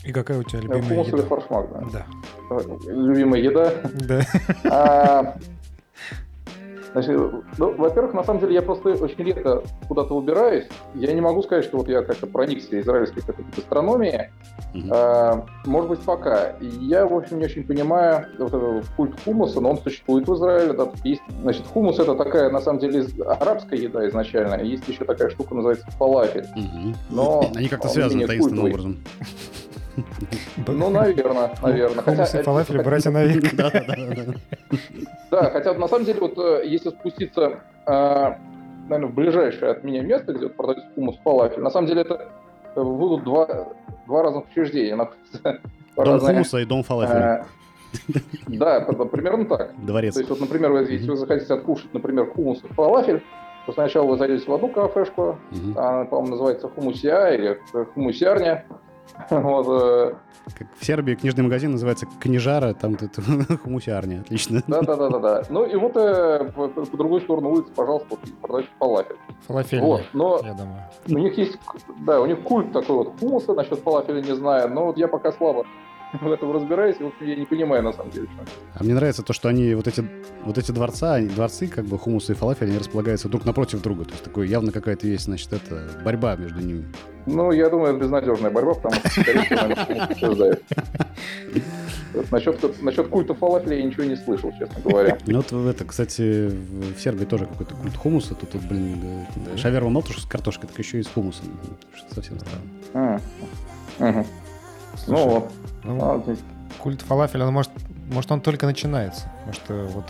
[0.03, 1.17] И какая у тебя любимая хумус еда?
[1.17, 1.83] или фаршмак, да?
[1.93, 2.59] Да.
[2.91, 3.73] Любимая еда?
[4.63, 5.35] Да.
[6.93, 7.17] Значит,
[7.57, 10.67] ну, во-первых, на самом деле я просто очень редко куда-то убираюсь.
[10.95, 14.29] Я не могу сказать, что вот я как-то проникся израильской какой-то гастрономией.
[14.73, 14.89] Mm-hmm.
[14.91, 16.55] А, может быть, пока.
[16.59, 20.73] Я, в общем, не очень понимаю вот этот культ хумуса, но он существует в Израиле.
[20.73, 24.61] Да, есть, значит, хумус это такая, на самом деле, арабская еда изначально.
[24.61, 26.47] Есть еще такая штука, называется фалафель.
[26.57, 26.95] Mm-hmm.
[27.09, 28.97] Но Они как-то связаны таинственным образом.
[30.67, 32.03] Ну, наверное, наверное.
[32.03, 33.53] Хумус и фалафель, братья на век.
[35.31, 38.33] Да, хотя на самом деле, вот э, если спуститься, э,
[38.89, 42.29] наверное, в ближайшее от меня место, где продается хумус фалафель, на самом деле это
[42.75, 43.67] э, будут два,
[44.05, 44.95] два разных учреждения.
[45.95, 47.45] Дом хумуса и дом фалафеля.
[48.47, 49.73] Да, примерно так.
[49.85, 50.13] Дворец.
[50.13, 53.23] То есть, вот, например, если вы захотите откушать, например, хумус и фалафель,
[53.65, 55.37] то сначала вы зайдете в одну кафешку,
[55.75, 57.59] она, по-моему, называется хумусия или
[57.93, 58.65] хумусярня,
[59.29, 60.15] Вот, э,
[60.57, 63.15] как в Сербии книжный магазин называется Книжара, там тут
[63.63, 64.63] хумусиарня, отлично.
[64.67, 65.43] Да, да, да, да, да.
[65.49, 69.15] Ну и вот э, по, по другой сторону улицы, пожалуйста, продают фалафель.
[69.47, 70.83] Фалафель, вот, но я думаю.
[71.07, 71.57] У них есть,
[71.99, 75.31] да, у них культ такой вот хумуса, насчет фалафеля не знаю, но вот я пока
[75.33, 75.65] слабо
[76.21, 78.27] в этом разбираюсь, в общем, я не понимаю на самом деле.
[78.73, 80.03] А мне нравится то, что они, вот эти,
[80.43, 84.05] вот эти дворца, дворцы, как бы хумуса и фалафель, они располагаются друг напротив друга.
[84.05, 86.85] То есть такое явно какая-то есть, значит, это борьба между ними.
[87.25, 90.55] Ну, я думаю, это безнадежная борьба, потому что, скорее всего,
[92.31, 95.17] Насчет, насчет культа фалафеля я ничего не слышал, честно говоря.
[95.27, 98.33] Ну, вот это, кстати, в Сербии тоже какой-то культ хумуса.
[98.33, 101.45] Тут, тут блин, шаверма мало с картошкой, так еще и с хумусом.
[102.13, 103.21] Совсем странно.
[105.07, 105.51] Ну вот.
[105.83, 106.23] Ну, а,
[106.79, 107.71] культ фалафеля, он может,
[108.09, 109.31] может, он только начинается.
[109.45, 110.05] Может, э, вот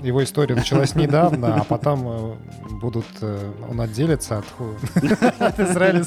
[0.00, 2.34] его история началась недавно, а потом э,
[2.80, 4.44] будут, э, он отделится от,
[5.58, 6.04] Израиля.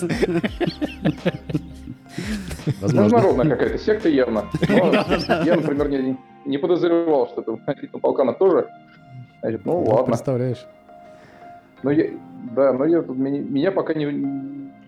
[2.82, 4.46] Международная какая-то секта явно.
[4.68, 4.92] Но
[5.44, 7.52] я, например, не, не подозревал, что это
[7.94, 8.68] на Балканах тоже.
[9.42, 10.06] Значит, ну, ну ладно.
[10.06, 10.66] Представляешь.
[11.84, 12.10] Но я,
[12.56, 14.06] да, но я, меня, меня пока не,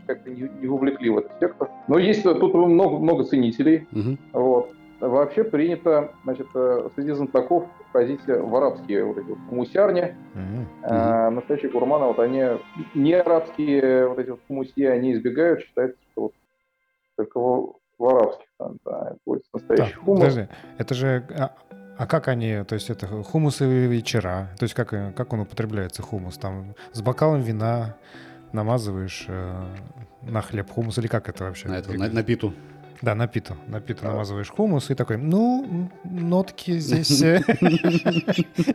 [0.08, 1.68] как-то не, не вовлекли в эту секту.
[1.88, 3.88] Но есть тут много, много ценителей.
[3.92, 4.18] Угу.
[4.34, 4.72] Вот.
[5.00, 10.16] Вообще принято, значит, э, среди знатоков позиция в арабские вот эти вот хумусярни.
[10.34, 10.66] Mm-hmm.
[10.84, 12.44] А, настоящие гурманы, вот они
[12.96, 16.34] не арабские вот эти вот хумуси, они избегают, считается, что вот
[17.16, 20.20] только в, в арабских там, да, будет настоящий да, хумус.
[20.20, 20.48] Подожди,
[20.80, 21.52] это же а,
[21.98, 26.38] а как они, то есть это хумусовые вечера, то есть как, как он употребляется, хумус,
[26.38, 27.98] там с бокалом вина
[28.58, 29.66] намазываешь э,
[30.24, 31.70] на хлеб хумус, или как это вообще?
[31.70, 32.54] На, это, на, на питу.
[33.02, 33.56] Да, на питу.
[33.68, 34.10] На питу а.
[34.10, 37.22] намазываешь хумус и такой, ну, нотки здесь...
[37.22, 37.42] Э,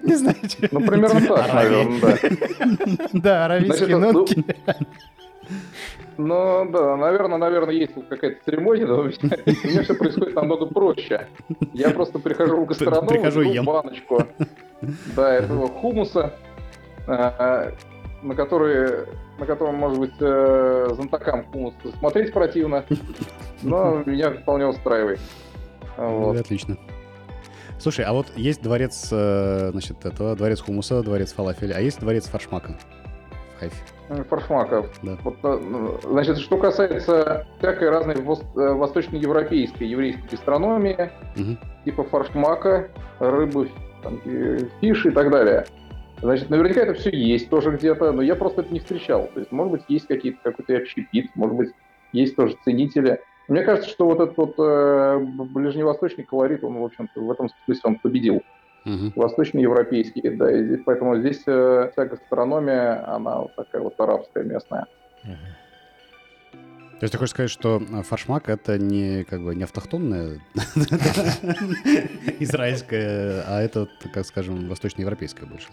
[0.03, 0.37] не знаю.
[0.71, 3.09] Ну, примерно так, наверное, да.
[3.12, 4.45] Да, аравийские ну, нотки.
[6.18, 11.27] Ну, да, наверное, наверное, есть какая-то церемония, но у меня все происходит намного проще.
[11.73, 14.27] Я просто прихожу в гастроном, прихожу ем баночку
[15.16, 16.35] да, этого хумуса,
[17.07, 17.73] а,
[18.23, 19.07] на который
[19.42, 22.85] на котором, может быть, э, знатокам хумус смотреть противно,
[23.62, 25.18] но меня вполне устраивает.
[25.96, 26.38] Вот.
[26.38, 26.76] Отлично.
[27.81, 32.28] Слушай, а вот есть дворец, э, значит, этого, дворец хумуса, дворец фалафеля, а есть дворец
[32.28, 32.74] фаршмака
[33.57, 33.76] в Хайфе?
[34.28, 34.87] Фаршмака.
[35.02, 35.18] Да.
[35.24, 41.57] Вот, э, ну, значит, что касается всякой разной восточноевропейской еврейской гастрономии, угу.
[41.85, 43.72] типа фаршмака, рыбы,
[44.05, 44.20] там,
[44.81, 45.66] фиши и так далее–
[46.23, 49.29] Значит, наверняка это все есть тоже где-то, но я просто это не встречал.
[49.35, 51.71] То есть, может быть, есть какие-то какой-то общепит, может быть,
[52.13, 53.21] есть тоже ценители.
[53.49, 57.83] Мне кажется, что вот этот вот э, ближневосточный колорит, он, в общем-то, в этом смысле
[57.85, 58.43] он победил.
[58.85, 59.13] Угу.
[59.17, 64.87] Восточноевропейский, да, и здесь, поэтому здесь э, вся гастрономия, она вот такая вот арабская местная.
[65.25, 65.33] Угу.
[67.01, 70.39] То есть ты хочешь сказать, что э, фаршмак это не как бы не автохтонная
[72.39, 75.69] израильская, а это, как скажем, восточноевропейская больше?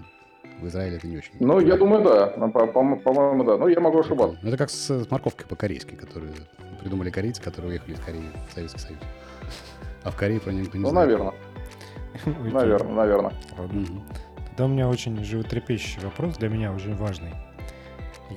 [0.62, 1.32] В Израиле это не очень.
[1.39, 2.34] Ну, я думаю, да.
[2.38, 3.58] Ну, по- по- По-моему, да.
[3.58, 4.38] Ну, я могу ошибаться.
[4.41, 6.34] Ну, Это как с, морковкой по-корейски, которую
[6.82, 9.00] придумали корейцы, которые уехали из Кореи в Советский Союз.
[10.04, 11.10] А в Корее про нее никто не Ну, знает.
[11.10, 11.34] наверное.
[12.26, 12.52] Окей.
[12.54, 13.34] Наверное, наверное.
[13.58, 13.80] Ладно.
[13.82, 14.04] Мгм.
[14.50, 17.34] Тогда у меня очень животрепещущий вопрос, для меня очень важный.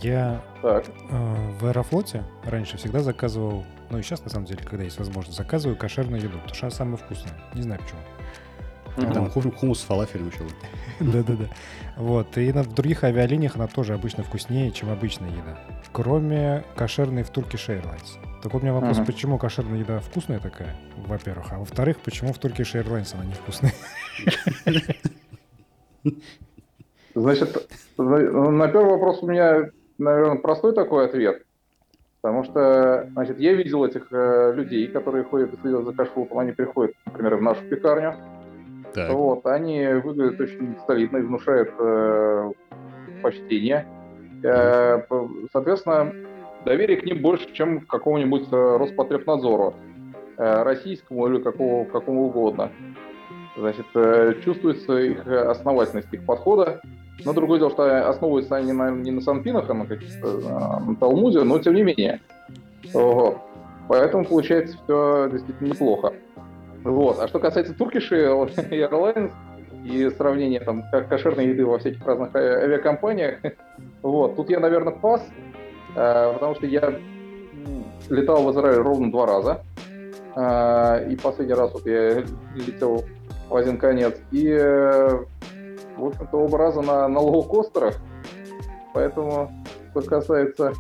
[0.01, 0.87] Я Так.
[1.11, 5.37] э, в Аэрофлоте раньше всегда заказывал, ну и сейчас на самом деле, когда есть возможность,
[5.37, 7.35] заказываю кошерную еду, потому что она самая вкусная.
[7.55, 8.01] Не знаю почему.
[8.97, 10.41] Там хум- хумус с фалафелем еще.
[11.01, 11.47] Да-да-да.
[11.97, 12.37] Вот.
[12.39, 15.59] И на в других авиалиниях она тоже обычно вкуснее, чем обычная еда.
[15.93, 18.19] Кроме кошерной в Turkish Airlines.
[18.43, 20.75] Так вот у меня вопрос, почему кошерная еда вкусная такая,
[21.07, 23.73] во-первых, а во-вторых, почему в Turkish Airlines она невкусная?
[27.15, 31.43] Значит, на первый вопрос у меня, наверное, простой такой ответ.
[32.23, 36.39] Потому что, значит, я видел этих э, людей, которые ходят и следят за кашфутом.
[36.39, 38.15] Они приходят, например, в нашу пекарню.
[38.95, 39.11] Так.
[39.11, 42.53] Вот, они выглядят очень солидно и внушают э,
[43.23, 43.87] почтение.
[44.43, 45.03] Э,
[45.53, 46.13] соответственно,
[46.65, 49.75] доверие к ним больше, чем к какому-нибудь э, Роспотребнадзору,
[50.37, 52.71] э, российскому или какого, какому угодно.
[53.57, 56.81] Значит, э, чувствуется их основательность их подхода.
[57.25, 60.97] Но другое дело, что основываются они на, не на санпинах, а на каких-то э, на
[60.97, 62.21] Талмуде, но тем не менее.
[62.93, 63.39] Вот.
[63.89, 66.13] Поэтому получается все действительно неплохо.
[66.85, 67.21] Вот.
[67.21, 69.33] А что касается Turkish Airlines
[69.85, 73.39] и сравнения там кошерной еды во всяких разных а- авиакомпаниях,
[74.03, 75.27] вот, тут я, наверное, пас,
[75.97, 76.95] э, потому что я
[78.09, 79.65] летал в Израиль ровно два раза.
[80.37, 83.05] Э, И последний раз вот я летел
[83.49, 84.17] в один конец.
[84.31, 85.25] И, э,
[85.97, 87.97] в общем-то, оба раза на, на лоукостерах.
[88.95, 89.51] Поэтому,
[89.91, 90.73] что касается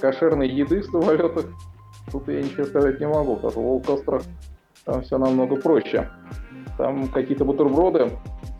[0.00, 1.46] кошерной еды в самолетах,
[2.10, 3.36] тут я ничего сказать не могу.
[3.36, 4.22] Потому что в лоукостерах
[4.86, 6.08] там все намного проще.
[6.78, 8.10] Там какие-то бутерброды,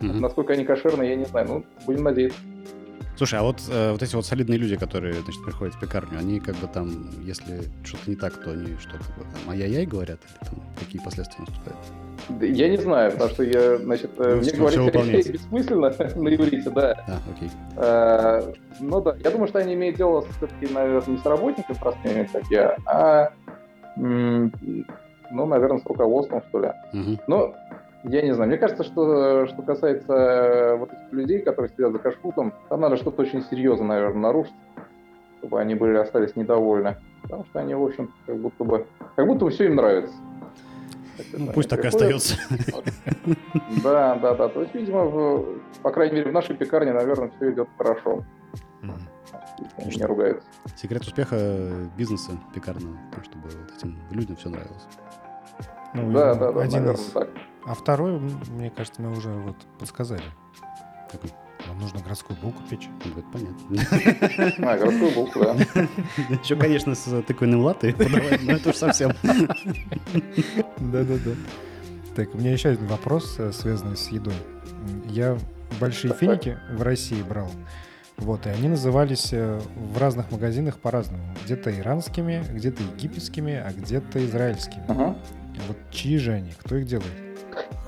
[0.01, 0.21] Мгм.
[0.21, 1.47] насколько они кошерные, я не знаю.
[1.49, 2.39] Ну, будем надеяться.
[3.17, 6.39] Слушай, а вот, э, вот эти вот солидные люди, которые, значит, приходят в пекарню, они
[6.39, 6.91] как бы там,
[7.23, 11.01] если что-то не так, то они что, как бы там ай-яй-яй говорят, или там какие
[11.03, 11.79] последствия наступают?
[12.29, 15.91] Да Я не знаю, потому что я, значит, э, Ну, мне говорить бессмысленно
[16.23, 16.93] на иврите, да.
[17.09, 17.51] А, окей.
[17.77, 22.29] Э, Ну да, я думаю, что они имеют дело все-таки, наверное, не с работниками простыми,
[22.31, 23.31] как я, а,
[25.37, 26.73] ну, наверное, с руководством, что ли.
[26.93, 27.19] Мгм.
[27.27, 27.55] Но
[28.05, 28.49] я не знаю.
[28.49, 32.97] Мне кажется, что что касается э, вот этих людей, которые сидят за кашфутом, там надо
[32.97, 34.55] что-то очень серьезно, наверное, нарушить,
[35.39, 36.97] чтобы они были остались недовольны.
[37.23, 40.15] Потому что они, в общем, как будто бы, как будто бы все им нравится.
[41.33, 42.37] Ну, пусть так и остается.
[43.83, 44.49] Да, да, да.
[44.49, 48.23] То есть, видимо, в- по крайней мере, в нашей пекарне, наверное, все идет хорошо.
[48.83, 49.01] Мгм.
[49.87, 50.47] Не ругаются.
[50.77, 51.37] Секрет успеха
[51.97, 54.87] бизнеса пекарного, чтобы вот этим людям все нравилось.
[55.95, 57.29] Ну, Да, и да, да, один наверное, из- так.
[57.67, 58.21] А второй,
[58.51, 60.23] мне кажется, мы уже вот подсказали.
[61.11, 61.31] Какой?
[61.67, 62.89] Нам нужно городскую булку печь.
[63.05, 64.69] Ну, это понятно.
[64.71, 65.55] А, городскую булку, да.
[66.43, 69.13] Еще, конечно, с тыквенным латте подавать, но это уж совсем.
[70.79, 71.31] Да-да-да.
[72.15, 74.35] Так, у меня еще один вопрос, э, связанный с едой.
[75.07, 75.37] Я
[75.81, 77.51] большие финики в России брал.
[78.17, 79.61] Вот, и они назывались э,
[79.93, 81.23] в разных магазинах по-разному.
[81.45, 84.85] Где-то иранскими, где-то египетскими, а где-то израильскими.
[84.89, 85.17] Ага.
[85.69, 86.53] Вот чьи же они?
[86.63, 87.11] Кто их делает?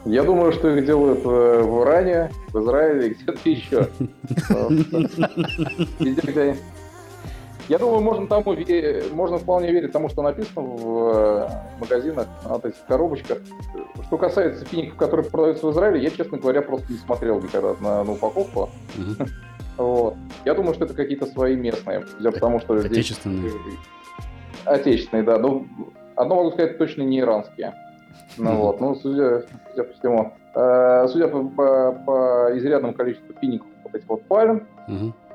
[0.05, 3.89] Я думаю, что их делают э, в Иране, в Израиле и где-то еще.
[6.01, 6.57] Везде, где они-
[7.69, 11.49] Я думаю, можно тому ве- можно вполне верить тому, что написано в э,
[11.81, 13.39] магазинах, на этих коробочках.
[14.07, 18.05] Что касается фиников, которые продаются в Израиле, я, честно говоря, просто не смотрел никогда на,
[18.05, 18.71] на упаковку.
[19.77, 20.15] Вот.
[20.47, 23.53] Я думаю, что это какие-то свои местные, судя по тому, что здесь Отечественные.
[24.65, 25.39] Отечественные, да.
[25.39, 25.67] Ну,
[26.19, 27.75] одно могу сказать, точно не иранские.
[28.37, 30.33] Ну вот, ну, судя, судя по всему.
[30.55, 34.67] Э, судя по, по- по изрядному количеству фиников вот этих вот пальм,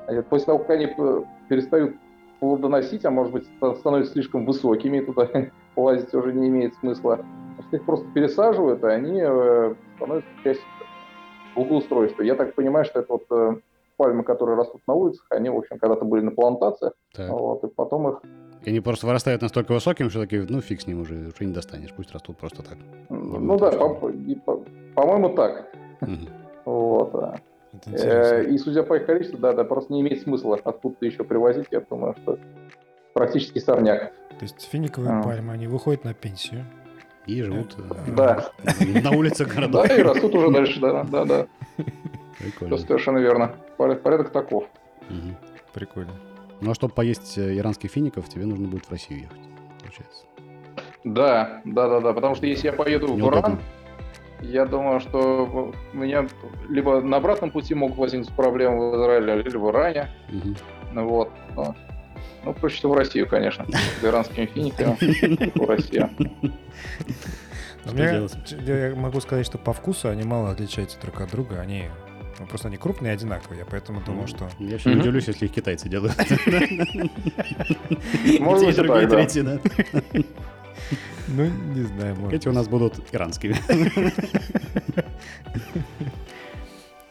[0.08, 1.96] э, после того, как они п- перестают
[2.40, 5.28] плодоносить, а может быть ста- становятся слишком высокими, туда
[5.76, 7.20] лазить уже не имеет смысла.
[7.72, 10.64] Их просто пересаживают, и они э, становятся частью
[11.54, 12.22] благоустройства.
[12.22, 13.56] Я так понимаю, что это вот э,
[13.96, 17.30] пальмы, которые растут на улицах, они, в общем, когда-то были на плантациях, Так.
[17.30, 18.22] вот, и потом их
[18.64, 21.52] И они просто вырастают настолько высокими, что такие, ну фиг с ним уже, уже не
[21.52, 22.78] достанешь, пусть растут просто так.
[23.10, 25.70] Ну да, по- и по- по-моему, так.
[26.00, 26.28] Мгм.
[26.64, 27.14] Вот.
[27.86, 28.44] Э.
[28.44, 31.66] И судя по их количеству, да, да, просто не имеет смысла откуда-то еще привозить.
[31.70, 32.38] Я думаю, что
[33.12, 34.12] практически сорняк.
[34.38, 35.22] То есть финиковые а.
[35.22, 36.64] пальмы, они выходят на пенсию.
[37.26, 38.50] И живут э, Да.
[39.02, 39.88] на улицах городов.
[39.88, 41.46] Да, и растут уже дальше, да, да, да.
[42.38, 42.76] Прикольно.
[42.76, 43.54] Все совершенно верно.
[43.76, 44.64] Порядок, таков.
[45.72, 46.12] Прикольно.
[46.64, 49.38] Ну а чтобы поесть э, иранских фиников, тебе нужно будет в Россию ехать,
[49.82, 50.24] получается.
[51.04, 52.12] Да, да, да, да.
[52.14, 53.20] Потому что если я поеду в.
[53.20, 53.60] Иран,
[54.40, 56.26] я думаю, что у меня
[56.70, 60.08] либо на обратном пути могут возникнуть проблемы в Израиле, либо в Иране.
[60.32, 61.02] Угу.
[61.02, 61.30] Вот.
[61.54, 61.74] Но,
[62.46, 63.66] ну, проще всего в Россию, конечно.
[64.00, 66.08] С иранскими финиками в Россию.
[68.66, 71.60] Я могу сказать, что по вкусу они мало отличаются друг от друга.
[71.60, 71.90] Они
[72.38, 74.48] ну, просто они крупные и одинаковые, я поэтому думал, что...
[74.58, 76.14] Я еще не удивлюсь, если их китайцы делают.
[78.40, 79.58] Может быть, другие, третьи, да.
[81.28, 83.56] Ну, не знаю, может Эти у нас будут иранскими.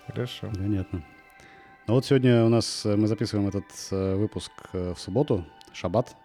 [0.07, 0.51] Хорошо.
[0.55, 1.03] Понятно.
[1.87, 6.15] Ну вот сегодня у нас, э, мы записываем этот э, выпуск э, в субботу, шаббат.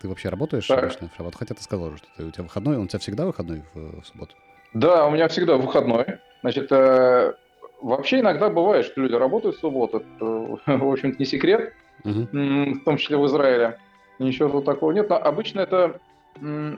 [0.00, 0.82] Ты вообще работаешь так.
[0.82, 1.36] обычно в шаббат?
[1.36, 4.02] Хотя ты сказал уже, что ты, у тебя выходной, он у тебя всегда выходной в,
[4.02, 4.34] в субботу?
[4.74, 6.18] Да, у меня всегда выходной.
[6.42, 7.34] Значит, э,
[7.82, 10.02] вообще иногда бывает, что люди работают в субботу.
[10.16, 10.24] Это,
[10.78, 11.72] в общем-то, не секрет,
[12.04, 12.28] угу.
[12.32, 13.78] в том числе в Израиле.
[14.18, 15.08] Ничего тут такого нет.
[15.08, 16.00] Но обычно это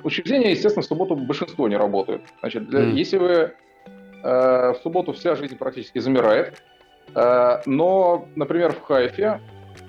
[0.03, 2.23] Учреждения, естественно, в субботу большинство не работают.
[2.41, 3.53] Значит, для, если вы э,
[4.23, 6.63] в субботу вся жизнь практически замирает,
[7.15, 9.41] э, но, например, в Хайфе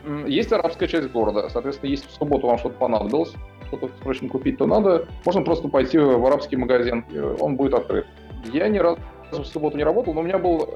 [0.06, 1.50] э, есть арабская часть города.
[1.50, 3.34] Соответственно, если в субботу вам что-то понадобилось,
[3.68, 7.04] что-то срочно купить, то надо, можно просто пойти в арабский магазин,
[7.40, 8.06] он будет открыт.
[8.54, 9.00] Я ни разу
[9.32, 10.70] в субботу не работал, но у меня был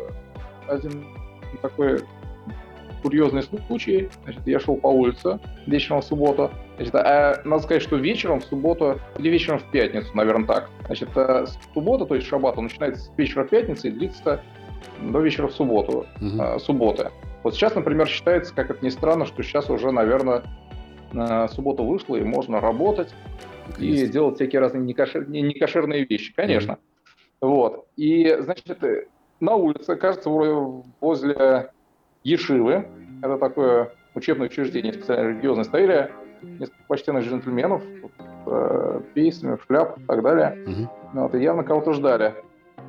[0.69, 1.05] один
[1.62, 2.01] такой
[3.01, 4.10] курьезный случай.
[4.23, 6.51] Значит, я шел по улице вечером в субботу.
[6.77, 10.69] Значит, а надо сказать, что вечером в субботу, или вечером в пятницу, наверное, так.
[10.86, 14.41] Значит, а суббота, то есть шаббат, он начинается с вечера в пятницу и длится
[15.01, 16.41] до вечера в субботу, угу.
[16.41, 17.10] а, субботы.
[17.43, 20.43] Вот сейчас, например, считается, как это ни странно, что сейчас уже, наверное,
[21.49, 23.10] суббота вышла, и можно работать
[23.75, 24.05] Конечно.
[24.05, 25.27] и делать всякие разные некошер...
[25.29, 26.73] некошерные вещи, конечно.
[27.41, 27.49] Угу.
[27.49, 27.88] Вот.
[27.95, 28.77] И, значит,
[29.39, 31.71] на улице, кажется, возле
[32.23, 32.86] Ешивы.
[33.21, 35.63] Это такое учебное учреждение специально религиозное.
[35.63, 40.58] Стояли несколько почтенных джентльменов с э, пейсами, в шляп и так далее.
[40.65, 41.21] Угу.
[41.21, 42.34] Вот, и явно кого-то ждали.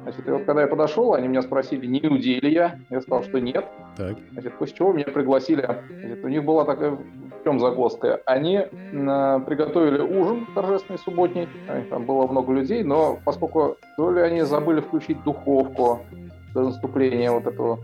[0.03, 2.79] Значит, и вот когда я подошел, они меня спросили, не иудей ли я.
[2.91, 3.67] Я сказал, что нет.
[3.97, 4.17] Так.
[4.33, 5.69] Значит, после чего меня пригласили.
[5.89, 6.97] Значит, у них была такая
[7.41, 8.21] в чем загвоздка?
[8.27, 11.49] Они э, приготовили ужин торжественный субботний.
[11.89, 16.01] Там было много людей, но поскольку то ли они забыли включить духовку
[16.55, 17.81] до наступления вот этого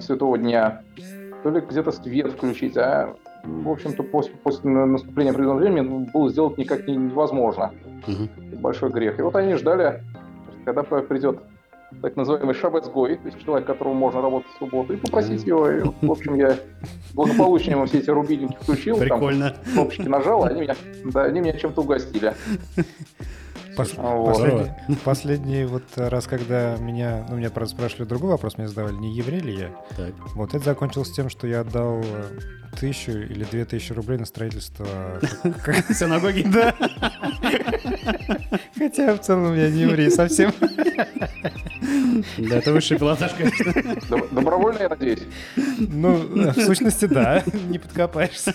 [0.00, 0.82] Святого Дня,
[1.42, 6.58] то ли где-то свет включить, а в общем-то, после, после наступления определенного времени было сделать
[6.58, 7.72] никак невозможно.
[8.06, 8.58] Угу.
[8.60, 9.18] Большой грех.
[9.18, 10.02] И вот они ждали,
[10.64, 11.38] когда придет
[12.02, 15.70] так называемый шаббатсгой, то есть человек, которому можно работать в субботу, и попросить его.
[15.70, 16.56] И, в общем, я
[17.14, 19.50] благополучно ему все эти рубильники включил, Прикольно.
[19.50, 22.34] там кнопочки нажал, они меня, да, они меня чем-то угостили.
[23.76, 24.26] Пос, вот.
[24.26, 29.14] последний, последний вот раз, когда меня, ну, меня просто спрашивали другой вопрос, мне задавали, не
[29.14, 29.70] еврей ли я?
[29.96, 30.14] Так.
[30.34, 32.38] Вот это закончилось тем, что я отдал э,
[32.80, 34.86] тысячу или две тысячи рублей на строительство
[35.90, 36.42] синагоги.
[36.42, 36.74] Да.
[38.78, 40.52] Хотя в целом я не еврей совсем.
[42.38, 44.26] Да, это высший пилотаж, конечно.
[44.32, 45.22] Добровольно, я надеюсь.
[45.78, 46.16] Ну,
[46.52, 48.54] в сущности, да, не подкопаешься.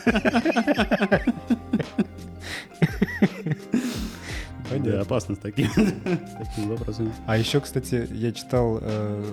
[4.72, 4.92] Понятно.
[4.92, 7.12] Да, опасно с такими, с такими вопросами.
[7.28, 9.24] А еще, кстати, я читал э,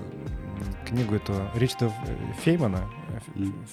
[0.86, 1.92] книгу эту Ричарда
[2.42, 2.82] Феймана,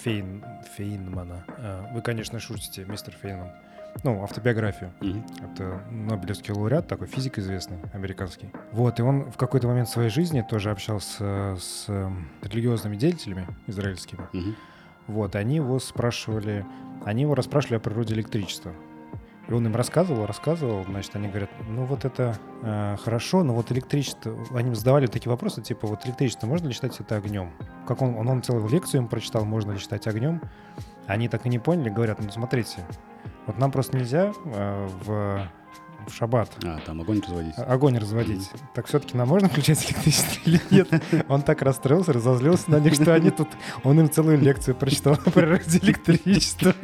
[0.02, 0.44] Фейн,
[0.76, 1.44] Фейнмана.
[1.58, 3.50] Э, вы, конечно, шутите, мистер Фейнман.
[4.04, 4.92] Ну, автобиографию.
[5.00, 5.52] Mm-hmm.
[5.52, 8.50] Это Нобелевский лауреат, такой физик известный, американский.
[8.72, 11.86] Вот, и он в какой-то момент своей жизни тоже общался с
[12.42, 14.20] религиозными деятелями израильскими.
[14.32, 14.54] Mm-hmm.
[15.06, 16.66] Вот, они его спрашивали,
[17.04, 18.72] они его расспрашивали о природе электричества.
[19.48, 23.70] И он им рассказывал, рассказывал, значит, они говорят, ну вот это э, хорошо, но вот
[23.70, 27.52] электричество, они задавали такие вопросы, типа, вот электричество, можно ли считать это огнем?
[27.86, 30.40] Как он, он, он целую лекцию им прочитал, можно ли считать огнем?
[31.06, 32.84] Они так и не поняли, говорят, ну смотрите,
[33.46, 35.48] вот нам просто нельзя э, в
[36.06, 36.50] в шаббат.
[36.64, 37.54] А, там огонь разводить.
[37.56, 38.40] А, огонь разводить.
[38.40, 38.60] Mm-hmm.
[38.74, 40.88] Так все-таки нам можно включать электричество или нет?
[41.28, 43.48] Он так расстроился, разозлился на них, что они тут...
[43.84, 46.74] Он им целую лекцию прочитал о природе электричества.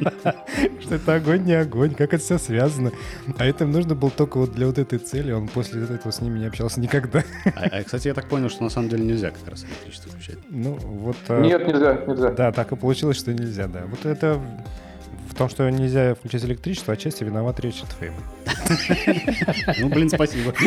[0.81, 2.91] Что это огонь, не огонь, как это все связано.
[3.37, 5.31] А это нужно было только вот для вот этой цели.
[5.31, 7.23] Он после этого с ними не общался никогда.
[7.45, 10.37] А, а кстати, я так понял, что на самом деле нельзя как раз электричество включать.
[10.49, 11.17] Ну, вот...
[11.27, 12.31] А, нет, нельзя, нельзя.
[12.31, 13.83] Да, так и получилось, что нельзя, да.
[13.87, 14.41] Вот это
[15.33, 18.13] в том, что нельзя включать электричество, отчасти виноват Ричард Фейм.
[19.79, 20.53] Ну, блин, спасибо.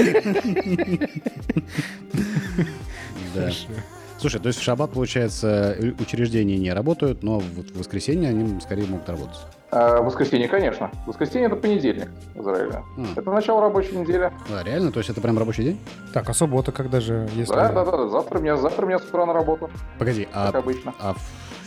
[4.19, 8.87] Слушай, то есть в шаббат, получается, учреждения не работают, но вот в воскресенье они скорее
[8.87, 9.39] могут работать.
[9.71, 10.91] А, в воскресенье, конечно.
[11.07, 12.83] Воскресенье это понедельник в Израиле.
[12.97, 13.21] А.
[13.21, 14.33] Это начало рабочей недели.
[14.49, 14.91] Да, реально?
[14.91, 15.81] То есть это прям рабочий день?
[16.13, 17.29] Так, а суббота когда же?
[17.35, 17.53] Если...
[17.53, 18.09] Да, да, да, да.
[18.09, 19.71] Завтра меня, завтра меня с утра на работу.
[19.99, 20.95] Погоди, как а, обычно.
[20.99, 21.15] А,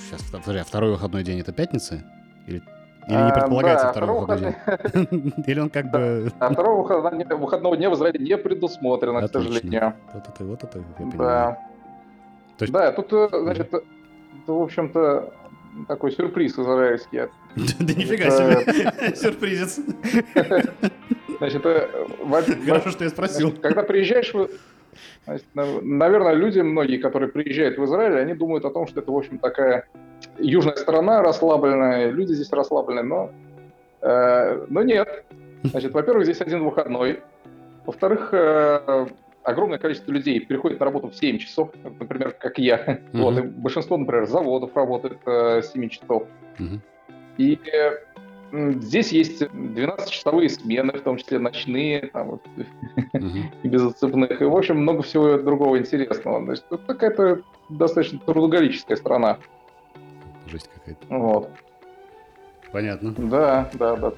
[0.09, 2.03] сейчас, подожди, а второй выходной день это пятница?
[2.47, 2.63] Или
[3.10, 4.55] Или не А, предполагается да, второй второго выходной
[5.12, 5.34] день?
[5.47, 6.32] Или он как бы...
[6.39, 6.84] А второго
[7.38, 9.93] выходного дня в Израиле не предусмотрено, к сожалению.
[10.14, 11.57] Вот это, вот это, я понимаю.
[12.60, 12.91] Да.
[12.91, 13.74] Тут, э, значит,
[14.45, 15.34] в общем-то,
[15.88, 17.20] такой сюрприз израильский.
[17.55, 19.16] Да нифига себе.
[19.16, 19.80] Сюрпризец.
[21.39, 21.88] Значит, э,
[22.66, 23.51] Хорошо, что я спросил.
[23.53, 24.34] Когда приезжаешь,
[25.25, 29.17] значит, наверное, люди, многие, которые приезжают в Израиль, они думают о том, что это, в
[29.17, 29.87] общем, такая
[30.37, 33.31] южная страна расслабленная, люди здесь расслабленные, но,
[34.01, 35.25] э, но нет.
[35.63, 37.19] Значит, во-первых, здесь один выходной.
[37.85, 39.07] Во-вторых, э,
[39.43, 42.99] огромное количество людей приходит на работу в 7 часов, например, как я.
[43.13, 43.23] Мгм.
[43.23, 46.27] Вот, и большинство, например, заводов работает э, с 7 часов.
[46.57, 46.81] Мгм.
[47.37, 47.91] И э,
[48.51, 52.45] здесь есть 12-часовые смены, в том числе ночные, там, вот,
[53.13, 53.51] Мгм.
[53.63, 54.41] и безотцепных.
[54.41, 56.43] И, в общем, много всего другого интересного.
[56.43, 59.37] Значит, это какая-то достаточно трудоголическая страна.
[60.47, 61.05] Жесть какая-то.
[61.09, 61.49] Вот.
[62.71, 63.13] Понятно.
[63.17, 64.13] Да, да, да.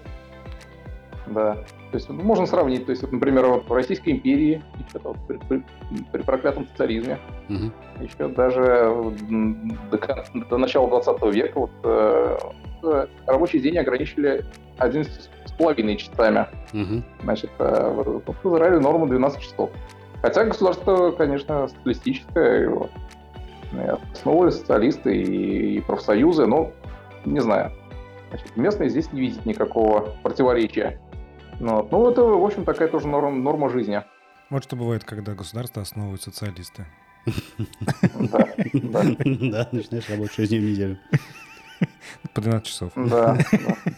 [1.27, 1.53] Да.
[1.91, 5.17] То есть ну, можно сравнить, то есть, вот, например, вот в Российской империи, еще вот
[5.27, 5.63] при, при-
[6.11, 7.71] при проклятом социализме, Мгм.
[7.99, 8.93] еще даже
[9.91, 9.99] до,
[10.49, 12.37] до начала 20 века вот, э,
[12.83, 14.45] э, рабочий день ограничили
[14.77, 16.47] 11 с половиной часами.
[16.73, 17.03] Мгм.
[17.23, 19.69] Значит, э, в Израиле норма 12 часов.
[20.21, 22.89] Хотя государство, конечно, социалистическое, его,
[24.13, 26.71] основывали социалисты и, и профсоюзы, но
[27.25, 27.71] не знаю.
[28.29, 30.99] Значит, местные здесь не видят никакого противоречия.
[31.61, 31.91] Ну, вот.
[31.91, 34.03] ну, это, в общем, такая тоже норма, норма жизни.
[34.49, 36.87] Вот что бывает, когда государство основывают социалисты.
[37.27, 38.47] Да,
[39.71, 40.97] начинаешь работать 6 дней в неделю.
[42.33, 42.91] По 12 часов.
[42.95, 43.37] да.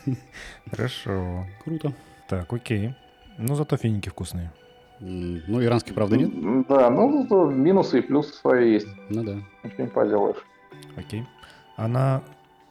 [0.71, 1.45] Хорошо.
[1.63, 1.93] Круто.
[2.27, 2.95] Так, окей.
[3.37, 4.51] Ну, зато финики вкусные.
[4.99, 6.67] Ну, иранских, правда, нет?
[6.67, 8.87] Да, ну, минусы и плюсы свои есть.
[9.09, 9.35] Ну да.
[9.63, 10.45] Ничего не поделаешь.
[10.97, 11.25] Окей.
[11.77, 12.23] А на,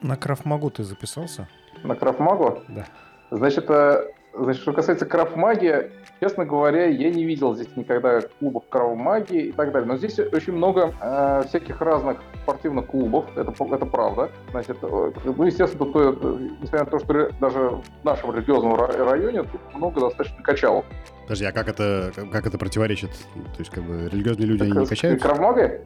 [0.02, 1.48] на Крафмагу ты записался?
[1.82, 2.62] На крафмагу?
[2.68, 2.86] Да.
[3.30, 9.36] Значит, э, значит, что касается крафмаги, честно говоря, я не видел здесь никогда клубов крафмаги
[9.48, 9.88] и так далее.
[9.88, 14.30] Но здесь очень много э, всяких разных спортивных клубов, это, это правда.
[14.50, 19.04] Значит, э, ну, естественно, тут, э, несмотря на то, что даже в нашем религиозном ра-
[19.10, 20.84] районе тут много достаточно качалов.
[21.22, 23.10] Подожди, а как это, как- это противоречит?
[23.34, 25.26] То есть, как бы, религиозные люди, они Так, не э, качаются?
[25.28, 25.80] Крафмагой?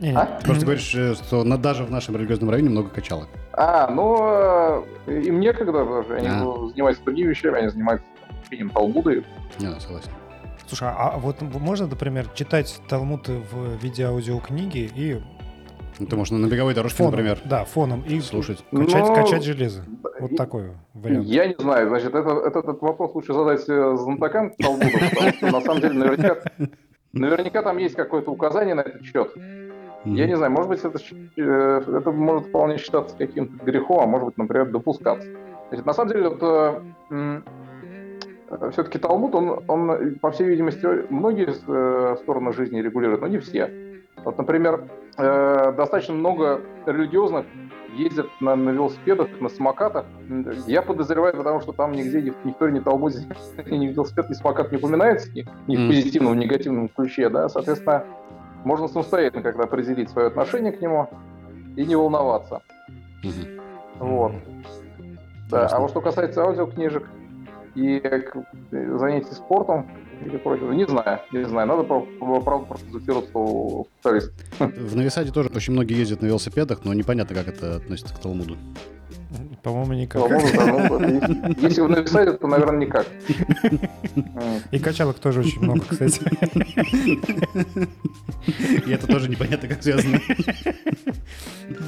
[0.00, 0.26] Не, А?
[0.26, 3.28] Ты Просто говоришь, э, что на- даже в нашем религиозном районе много качалок.
[3.52, 6.14] А, ну, э, им некогда даже.
[6.14, 6.68] Они А.
[6.72, 8.06] занимаются другими вещами, они занимаются
[8.46, 9.10] учением Талмуда.
[9.10, 9.16] и
[9.58, 10.10] Не, да, согласен.
[10.68, 15.20] Слушай, а, а вот можно, например, читать Талмуд в виде аудиокниги и
[15.98, 18.62] Ну, ты можешь на беговой дорожке, фоном, например, да, фоном и слушать.
[18.70, 19.82] качать, Ну, качать железо.
[20.20, 21.26] Вот и- такой вариант.
[21.26, 25.46] Я не знаю, значит, это, это- этот вопрос лучше задать э, знатокам Талмуда, потому что
[25.50, 26.36] на самом деле наверняка,
[27.12, 29.32] наверняка там есть какое-то указание на этот счет.
[30.04, 30.98] Я не знаю, может быть, это,
[31.36, 35.28] э, это может вполне считаться каким-то грехом, а может быть, например, допускаться.
[35.68, 36.82] Значит, на самом деле, вот,
[38.72, 43.38] все-таки Талмуд, он, он, э, по всей видимости, многие э, стороны жизни регулирует, но не
[43.38, 43.70] все.
[44.24, 44.84] Вот, например,
[45.16, 47.46] э, достаточно много религиозных
[47.94, 50.06] ездят на, на велосипедах, на самокатах.
[50.66, 53.18] Я подозреваю, потому что там нигде ни, ни в Торе, ни в Талмуде
[53.66, 57.48] ни велосипед, ни самокат не упоминается, ни, ни в позитивном, ни в негативном ключе, да,
[57.48, 58.04] соответственно,
[58.64, 61.08] можно самостоятельно как-то определить свое отношение к нему
[61.76, 62.60] и не волноваться.
[63.22, 63.60] Мгм.
[64.00, 64.32] Вот.
[65.50, 65.76] Да, Интересно.
[65.76, 67.08] а вот что касается аудиокнижек
[67.74, 68.36] и к-
[68.72, 69.86] э, занятий спортом
[70.24, 71.68] или прочего, не знаю, не знаю.
[71.68, 74.32] Надо, проконсультироваться у специалиста.
[74.58, 78.56] В Новисаде тоже очень многие ездят на велосипедах, но непонятно, как это относится к Талмуду.
[79.62, 80.22] По-моему, никак.
[80.28, 80.88] Талмуду, да,
[81.48, 83.06] ну, если- вы написали, то, наверное, никак.
[84.70, 86.20] И качалок тоже очень много, кстати.
[88.86, 90.18] И это тоже непонятно, как связано.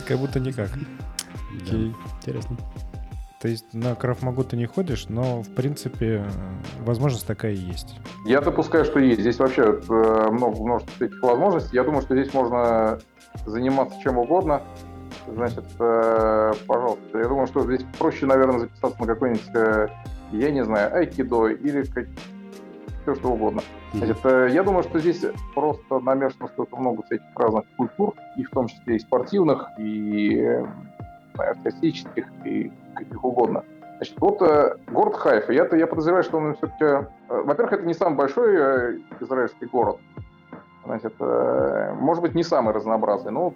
[0.06, 0.70] Как будто никак.
[0.70, 1.94] Да, Окей.
[2.18, 2.56] Интересно.
[3.40, 6.30] То есть на Крафмагу ты не ходишь, но, в принципе, э,
[6.84, 7.96] возможность такая и есть.
[8.26, 9.20] Я допускаю, что есть.
[9.22, 11.74] Здесь вообще э, много, множество всяких возможностей.
[11.74, 12.98] Я думаю, что здесь можно
[13.46, 14.62] заниматься чем угодно.
[15.26, 19.88] Значит, э, пожалуйста, я думаю, что здесь проще, наверное, записаться на какой-нибудь, э,
[20.32, 22.06] я не знаю, айкидо или как...
[23.02, 23.62] все что угодно.
[23.92, 28.50] Значит, э, я думаю, что здесь просто намешано что-то много всяких разных культур, и в
[28.50, 30.66] том числе и спортивных, и э,
[31.36, 33.64] артистических, и каких угодно.
[33.96, 35.52] Значит, вот э, город Хайфа.
[35.52, 37.06] Я-то я подозреваю, что он все-таки...
[37.28, 39.98] во-первых, это не самый большой э, израильский город.
[40.84, 43.52] Значит, э, может быть, не самый разнообразный, но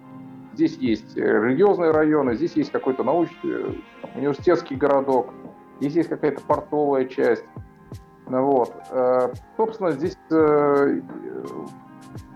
[0.55, 3.73] здесь есть э, религиозные районы, здесь есть какой-то научный, э,
[4.15, 5.33] университетский городок,
[5.79, 7.43] здесь есть какая-то портовая часть.
[8.27, 8.73] Ну Вот.
[8.89, 10.17] Э, Собственно, здесь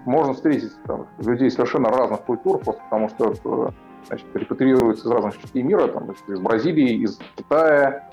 [0.05, 3.73] можно встретить там, людей совершенно разных культур, просто потому что
[4.07, 8.09] значит, репатриируются из разных частей мира, там, из Бразилии, из Китая,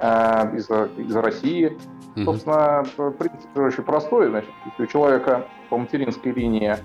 [0.00, 1.76] э, из, из России.
[2.16, 2.24] Mm-hmm.
[2.24, 4.28] Собственно, принцип очень простой.
[4.28, 6.76] Значит, если у человека по материнской линии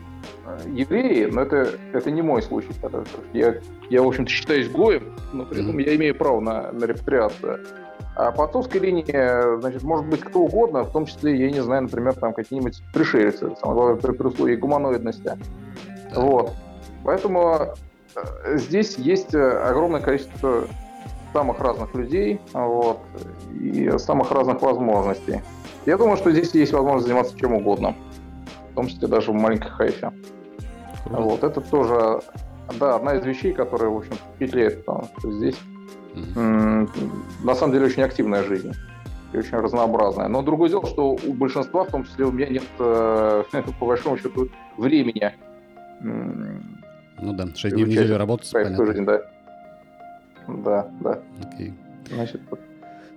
[0.45, 2.69] э, евреи, но это, это не мой случай.
[3.33, 3.55] Я,
[3.89, 7.59] я в общем-то, считаюсь гоем, но при этом я имею право на, на репатриацию.
[8.15, 11.83] А по отцовской линии, значит, может быть кто угодно, в том числе, я не знаю,
[11.83, 15.31] например, там какие-нибудь пришельцы, самое главное, при, при условии гуманоидности.
[16.15, 16.53] Вот.
[17.03, 17.73] Поэтому
[18.15, 20.65] э, здесь есть э, огромное количество
[21.33, 22.99] самых разных людей вот,
[23.59, 25.41] и самых разных возможностей.
[25.85, 27.95] Я думаю, что здесь есть возможность заниматься чем угодно,
[28.75, 30.11] в том числе даже в маленькой хайфе.
[31.05, 32.19] Вот, это тоже,
[32.77, 35.55] да, одна из вещей, которая, в общем, впечатляет, потому что здесь
[36.13, 36.89] mm-hmm.
[37.45, 38.73] на самом деле очень активная жизнь
[39.31, 40.27] и очень разнообразная.
[40.27, 43.43] Но другое дело, что у большинства, в том числе у меня, нет, э,
[43.79, 45.33] по большому счету, времени.
[46.01, 48.85] Ну да, 6 дней в неделю работать, понятно.
[48.87, 49.21] Жизнь, да.
[50.49, 51.19] Да, да.
[51.45, 51.73] Окей.
[52.11, 52.41] Значит.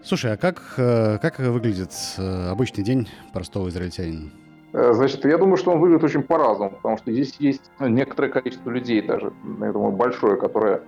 [0.04, 4.30] Слушай, а как, э, как выглядит э, обычный день простого израильтянина?
[4.72, 8.28] Э, значит, я думаю, что он выглядит очень по-разному, потому что здесь есть ну, некоторое
[8.28, 10.82] количество людей даже, я думаю, большое, которые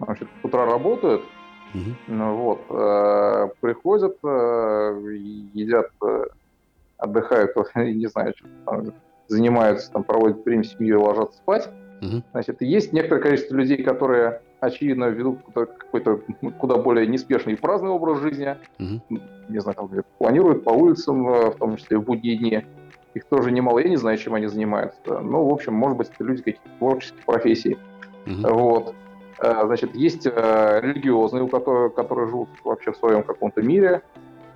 [0.00, 1.22] значит, с утра работают,
[1.74, 2.24] угу.
[2.34, 5.16] вот, э, приходят, э,
[5.54, 5.90] едят,
[6.98, 8.92] отдыхают, не знаю, там,
[9.28, 11.68] занимаются, там, проводят время с семьей, ложатся спать.
[12.02, 12.22] Угу.
[12.32, 16.20] Значит, есть некоторое количество людей, которые очевидно, ведут какой-то
[16.58, 18.56] куда более неспешный и праздный образ жизни.
[18.78, 19.20] Угу.
[19.48, 22.64] Не знаю, там, планируют по улицам, э, в том числе в будние дни.
[23.16, 25.20] Их тоже немало, я не знаю, чем они занимаются.
[25.20, 27.78] Ну, в общем, может быть, это люди каких-то творческих профессий.
[28.26, 28.54] Угу.
[28.54, 28.94] Вот.
[29.38, 34.02] Э, значит, есть э, религиозные, у которых, которые живут вообще в своем каком-то мире.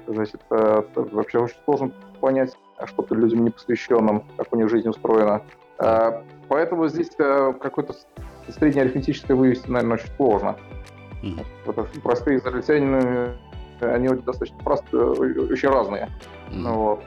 [0.06, 1.90] Значит, вообще очень сложно
[2.20, 2.54] понять
[2.84, 5.40] что-то людям непосвященным, как у них жизнь устроена.
[6.48, 7.94] Поэтому здесь какой-то
[8.48, 10.56] среднеарифметическое вывести, наверное, очень сложно.
[11.22, 11.44] Mm-hmm.
[11.64, 13.38] Потому что простые израильтяне,
[13.80, 16.08] они достаточно простые, очень разные.
[16.50, 16.72] Mm-hmm.
[16.72, 17.00] Вот.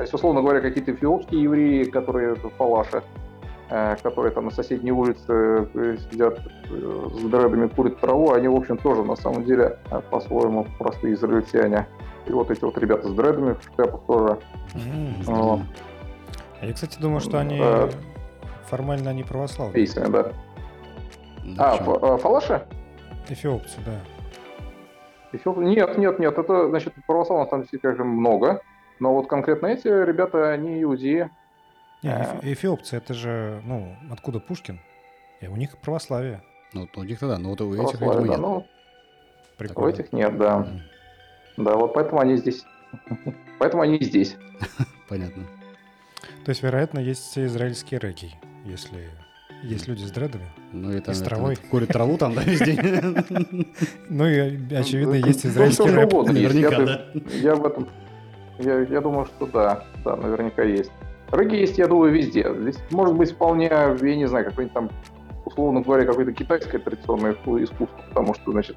[0.00, 3.02] То есть, условно говоря, какие-то эфиопские евреи, которые в Палаше,
[3.68, 6.40] э, которые там на соседней улице э, сидят
[6.70, 9.78] э, с дредами, курят траву, они, в общем, тоже на самом деле
[10.10, 11.86] по-своему простые израильтяне.
[12.24, 14.38] И вот эти вот ребята с дредами в шляпах тоже.
[14.72, 15.24] Mm-hmm.
[15.26, 15.60] Вот.
[16.62, 17.90] Я, кстати, думаю, что они а,
[18.68, 19.74] формально они православные.
[19.74, 20.32] Песня, да.
[21.58, 22.62] А, а, фалаши?
[23.28, 24.00] Эфиопцы, да.
[25.32, 25.58] Эфиоп...
[25.58, 28.62] Нет, нет, нет, это, значит, православных там действительно же много,
[29.00, 31.30] но вот конкретно эти ребята, они иудеи.
[32.02, 32.38] Не, а...
[32.42, 34.80] эфиопцы, это же, ну, откуда Пушкин?
[35.40, 36.42] И у них православие.
[36.72, 38.38] Ну, у них-то да, но вот у этих, видимо, да, нет.
[38.38, 38.66] Ну,
[39.74, 40.66] у этих нет, да.
[41.58, 41.64] Mm.
[41.64, 42.64] Да, вот поэтому они здесь.
[43.58, 44.36] поэтому они здесь.
[45.08, 45.44] Понятно.
[46.44, 48.34] То есть, вероятно, есть все израильские реки,
[48.64, 49.10] если
[49.62, 50.46] есть люди с дредами.
[50.72, 51.54] Ну и там, и с травой.
[51.54, 52.76] Это, курят траву там, да, везде.
[54.08, 56.12] Ну и, очевидно, есть израильский рэп.
[56.12, 57.06] Наверняка, да.
[57.42, 57.88] Я в этом...
[58.60, 59.84] Я думаю, что да.
[60.04, 60.92] Да, наверняка есть.
[61.30, 62.52] Рыги есть, я думаю, везде.
[62.58, 64.90] Здесь может быть вполне, я не знаю, какой-нибудь там,
[65.44, 68.76] условно говоря, какое-то китайское традиционное искусство, потому что, значит,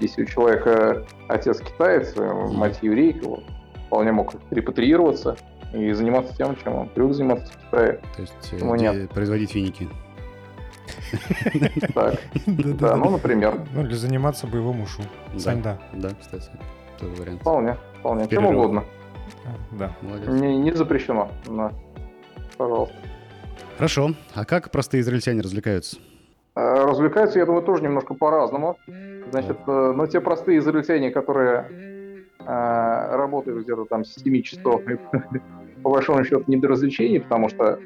[0.00, 3.40] если у человека отец китаец, мать еврейка,
[3.86, 5.36] вполне мог репатриироваться
[5.72, 8.00] и заниматься тем, чем он привык заниматься в Китае.
[8.16, 9.88] То есть э, производить финики.
[11.94, 12.20] Так.
[12.46, 13.60] Да, ну, например.
[13.74, 15.02] Ну, или заниматься боевым ушу.
[15.36, 15.78] Сань, да.
[15.92, 16.50] Да, кстати,
[16.98, 17.40] тоже вариант.
[17.40, 18.28] Вполне, вполне.
[18.28, 18.84] Чем угодно.
[19.72, 19.92] Да.
[20.02, 20.28] Молодец.
[20.28, 21.30] Не запрещено.
[22.56, 22.94] Пожалуйста.
[23.76, 24.10] Хорошо.
[24.34, 25.98] А как простые израильтяне развлекаются?
[26.54, 28.76] А, развлекаются, я думаю, тоже немножко по-разному.
[29.30, 34.82] Значит, э, но те простые израильтяне, которые а, работают где-то там с 7 часов,
[35.82, 37.78] по большому счету не до развлечений, потому что,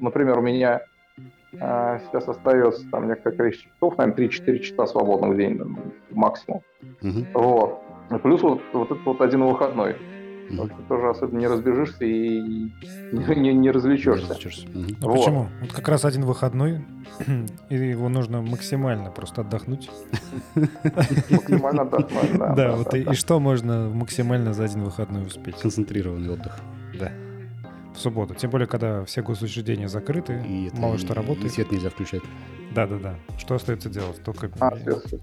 [0.00, 0.80] например, у меня
[1.60, 5.60] а сейчас остается там некоторое количество часов, наверное, 3-4 часа свободных в день
[6.10, 6.62] максимум.
[7.02, 7.26] Угу.
[7.34, 7.80] Вот.
[8.22, 9.96] Плюс вот, вот этот вот один выходной.
[10.50, 10.68] Угу.
[10.68, 14.24] Ты тоже особенно не разбежишься и не, не, не развлечешься.
[14.24, 14.66] Не развлечешься.
[14.68, 14.84] Угу.
[15.00, 15.16] Ну, вот.
[15.16, 15.48] Почему?
[15.60, 16.84] Вот как раз один выходной,
[17.68, 19.90] и его нужно максимально просто отдохнуть.
[21.30, 22.54] Максимально отдохнуть, да.
[22.54, 25.56] Да, вот и что можно максимально за один выходной успеть?
[25.56, 26.58] Концентрированный отдых.
[26.98, 27.10] Да
[27.94, 28.34] в субботу.
[28.34, 31.46] Тем более, когда все госучреждения закрыты, и мало что работает.
[31.46, 32.22] И свет нельзя включать.
[32.74, 33.14] Да-да-да.
[33.38, 34.22] Что остается делать?
[34.24, 34.50] Только...
[34.58, 35.20] А, свет, свет,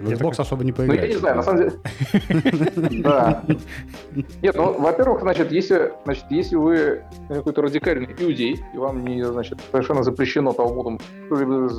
[0.00, 1.00] В Xbox особо не поиграть.
[1.00, 3.02] Ну, я не знаю, на самом деле...
[3.02, 3.42] Да.
[4.40, 9.58] Нет, ну, во-первых, значит, если, значит, если вы какой-то радикальный иудей, и вам не, значит,
[9.70, 11.70] совершенно запрещено того что-либо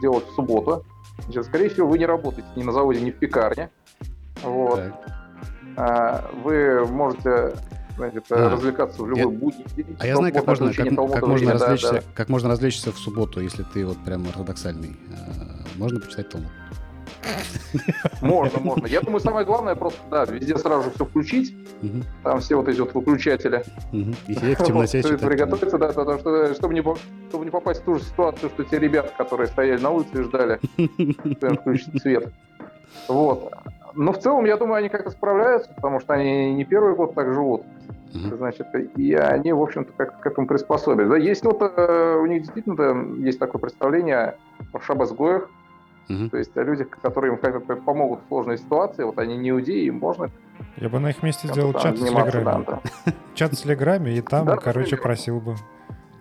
[0.00, 0.84] делать в субботу,
[1.24, 3.70] значит, скорее всего, вы не работаете ни на заводе, ни в пекарне.
[4.42, 4.82] Вот.
[5.76, 7.54] А, вы можете
[7.96, 9.38] значит, а, развлекаться в любой я...
[9.38, 9.96] будний день.
[9.98, 12.04] А я знаю, как можно, как, как, можно развлечься, да, да.
[12.14, 14.96] как можно развлечься в субботу, если ты вот прям ортодоксальный.
[15.76, 16.50] Можно почитать Талмуд.
[18.20, 18.86] Можно, можно.
[18.86, 21.56] Я думаю, самое главное просто, да, везде сразу же все включить.
[21.82, 22.02] Угу.
[22.22, 23.64] Там все вот эти вот выключатели.
[23.92, 24.14] Угу.
[24.28, 27.96] И в темноте вот, Приготовиться, да, потому что, чтобы не, чтобы не попасть в ту
[27.96, 30.60] же ситуацию, что те ребята, которые стояли на улице и ждали,
[31.60, 32.32] включат свет.
[33.08, 33.52] Вот.
[33.96, 37.32] Но в целом, я думаю, они как-то справляются, потому что они не первый год так
[37.32, 37.62] живут.
[38.12, 41.08] Значит, и они, в общем-то, как к этому приспособились.
[41.08, 44.36] Да, есть вот, э, у них действительно есть такое представление
[44.72, 45.50] о шабасгоях,
[46.08, 46.28] Угу.
[46.28, 49.86] То есть люди, которые им как бы помогут в сложной ситуации, вот они не иудеи,
[49.86, 50.30] им можно...
[50.76, 52.64] Я бы на их месте сделал чат в Телеграме.
[52.64, 53.12] Да, да.
[53.34, 55.56] Чат в Телеграме, и там, да, короче, просил бы,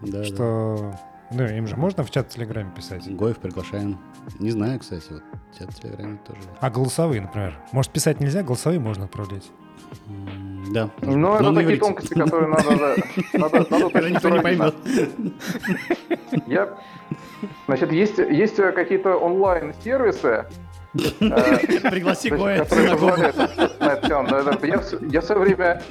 [0.01, 0.91] да, что...
[1.31, 1.47] Да.
[1.47, 3.07] Ну, им же можно в чат в Телеграме писать?
[3.15, 3.99] Гоев приглашаем.
[4.39, 5.23] Не знаю, кстати, вот
[5.57, 6.41] чат в Телеграме тоже.
[6.59, 7.57] А голосовые, например?
[7.71, 9.51] Может, писать нельзя, голосовые можно отправлять?
[10.71, 10.89] Да.
[11.01, 12.95] Ну, это такие тонкости, которые надо...
[13.33, 14.75] надо, надо никто не поймет.
[16.47, 16.77] Я
[17.67, 20.45] Значит, есть, есть какие-то онлайн-сервисы,
[20.93, 22.65] э, Пригласи Гоя
[25.11, 25.81] Я все время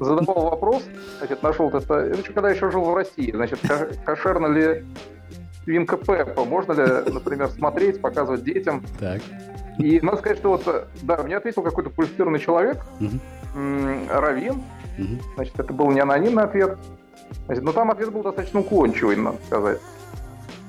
[0.00, 0.82] задавал вопрос,
[1.18, 3.60] значит, нашел это, это когда еще жил в России, значит,
[4.04, 4.84] кошерно ли
[5.64, 8.84] свинка Пеппа, можно ли, например, смотреть, показывать детям.
[8.98, 9.20] Так.
[9.78, 12.78] И надо сказать, что вот, да, мне ответил какой-то квалифицированный человек,
[13.54, 14.62] Равин,
[15.34, 16.78] значит, это был не анонимный ответ,
[17.46, 19.80] значит, но там ответ был достаточно уклончивый, надо сказать.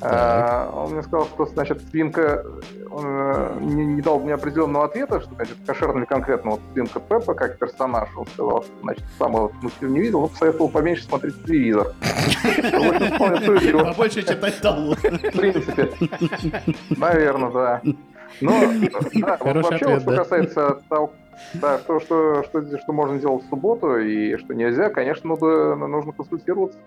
[0.02, 2.46] А, он мне сказал, что, значит, свинка,
[2.92, 7.00] он э, не, не дал мне определенного ответа, что, значит, кошерно ли конкретно вот свинка
[7.00, 8.08] Пеппа как персонаж.
[8.16, 11.94] Он сказал, что, значит, сам его мультфильм не видел, он посоветовал поменьше смотреть телевизор.
[13.74, 15.00] Побольше читать Талмуд.
[15.00, 15.92] В принципе.
[16.96, 17.82] Наверное, да.
[18.42, 18.52] Но,
[19.16, 21.12] да, вообще, что касается того,
[21.56, 26.12] да, что, что, что, что можно делать в субботу и что нельзя, конечно, нужно, нужно
[26.12, 26.78] консультироваться.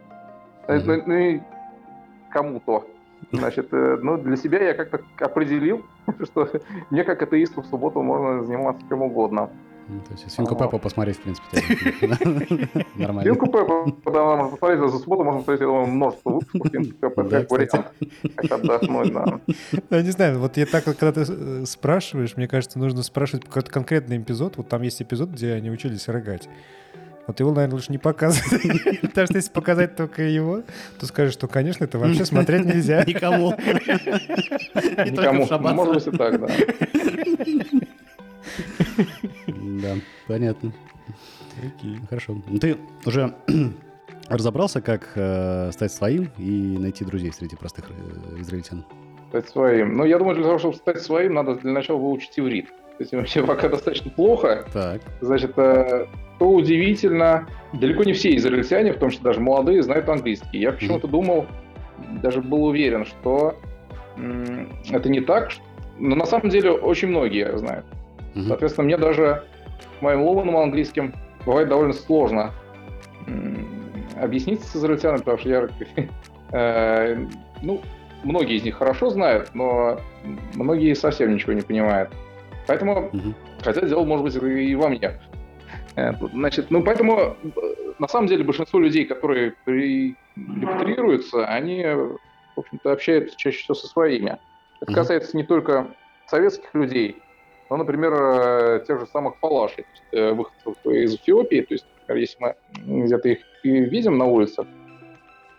[0.68, 1.02] Mm-hmm.
[1.06, 1.40] Ну, и
[2.30, 2.86] кому-то.
[3.32, 5.84] Значит, э, ну, для себя я как-то определил,
[6.24, 6.48] что
[6.90, 9.50] мне как атеисту в субботу можно заниматься чем угодно.
[9.88, 11.58] Ну, то есть свинку Пеппу посмотреть, в принципе,
[12.94, 13.22] нормально.
[13.22, 17.24] Свинку Пеппу, когда можно посмотреть, за субботу можно посмотреть, я думаю, множество выпусков свинки Пеппу,
[17.24, 17.92] как вариант,
[18.36, 19.40] как отдохнуть, да.
[19.90, 23.70] Я не знаю, вот я так, когда ты э, спрашиваешь, мне кажется, нужно спрашивать какой-то
[23.70, 26.48] конкретный эпизод, вот там есть эпизод, где они учились рыгать.
[27.30, 28.60] Вот его, наверное, лучше не показывать.
[29.02, 30.62] Потому что если показать только его,
[30.98, 33.04] то скажешь, что, конечно, это вообще смотреть нельзя.
[33.06, 33.50] Никому.
[35.06, 35.46] Никому.
[35.72, 36.48] Может быть и так, да.
[39.46, 39.94] Да,
[40.26, 40.72] понятно.
[42.08, 42.42] Хорошо.
[42.48, 42.76] Ну, ты
[43.06, 43.32] уже
[44.28, 48.84] разобрался, как э, стать своим и найти друзей среди простых э, израильтян?
[49.28, 49.96] Стать своим.
[49.96, 52.70] Ну, я думаю, для того, чтобы стать своим, надо для начала выучить иврит.
[53.00, 54.66] То есть вообще пока достаточно плохо.
[54.74, 55.00] Так.
[55.22, 56.04] Значит, э,
[56.36, 60.58] что удивительно, далеко не все израильтяне, в том числе даже молодые, знают английский.
[60.58, 61.46] Я почему-то думал,
[62.22, 63.56] даже был уверен, что
[64.90, 65.50] это не так,
[65.98, 67.86] но на самом деле очень многие знают.
[68.34, 69.44] Соответственно, мне даже
[70.02, 71.14] моим ломаным английским
[71.46, 72.52] бывает довольно сложно
[74.20, 75.68] объяснить с израильтянами, потому что я,
[76.52, 77.16] э,
[77.62, 77.80] ну,
[78.24, 79.98] многие из них хорошо знают, но
[80.54, 82.10] многие совсем ничего не понимают.
[82.70, 83.10] Поэтому,
[83.64, 85.18] хотя дело может быть и во мне.
[85.96, 87.34] Э, значит, ну поэтому э,
[87.98, 94.38] на самом деле большинство людей, которые репатриируются, они, в общем-то, общаются чаще всего со своими.
[94.80, 95.88] Это касается не только
[96.28, 97.16] советских людей,
[97.70, 102.54] но, например, э, тех же самых фалашей, выходцев из Эфиопии, то есть, если мы
[102.86, 104.68] где-то их видим на улицах,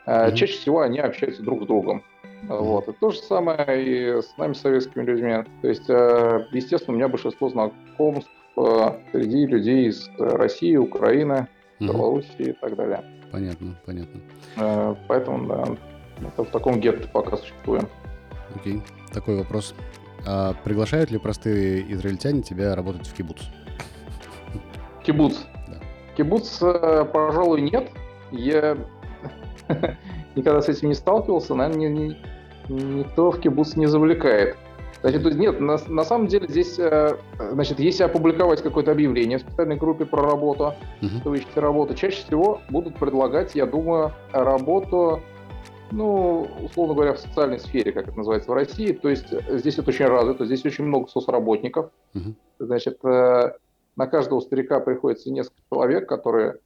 [0.06, 0.34] mm-hmm.
[0.36, 2.06] чаще всего они общаются друг с другом.
[2.48, 2.88] Вот.
[2.88, 5.44] И то же самое и с нами, советскими людьми.
[5.62, 5.88] То есть,
[6.54, 11.48] естественно, у меня большинство знакомств среди людей из России, Украины,
[11.80, 13.04] Белоруссии и так далее.
[13.32, 14.22] Понятно, понятно.
[14.58, 17.88] Э, поэтому, да, в таком гетто пока существуем.
[18.56, 18.82] Окей.
[19.14, 19.74] Такой вопрос.
[20.28, 23.42] А приглашают ли простые израильтяне тебя работать в кибуц?
[25.04, 25.38] Кибуц?
[25.68, 25.80] Да.
[26.16, 27.90] Кибуц, э, пожалуй, нет.
[28.32, 28.78] Я
[30.36, 31.56] никогда с этим не сталкивался.
[31.56, 32.18] Наверное,
[32.70, 34.58] никто в кибуц не завлекает.
[35.02, 37.18] Значит, нет, на, на самом деле здесь, э,
[37.54, 41.22] значит, если опубликовать какое-то объявление в специальной группе про работу, uh-huh.
[41.26, 45.22] вы ищете работу, чаще всего будут предлагать, я думаю, работу,
[45.90, 48.92] ну, условно говоря, в социальной сфере, как это называется в России.
[48.92, 51.90] То есть здесь это очень развито, здесь очень много соцработников.
[52.14, 52.36] Uh-huh.
[52.60, 53.54] Значит, э,
[53.96, 56.58] на каждого старика приходится несколько человек, которые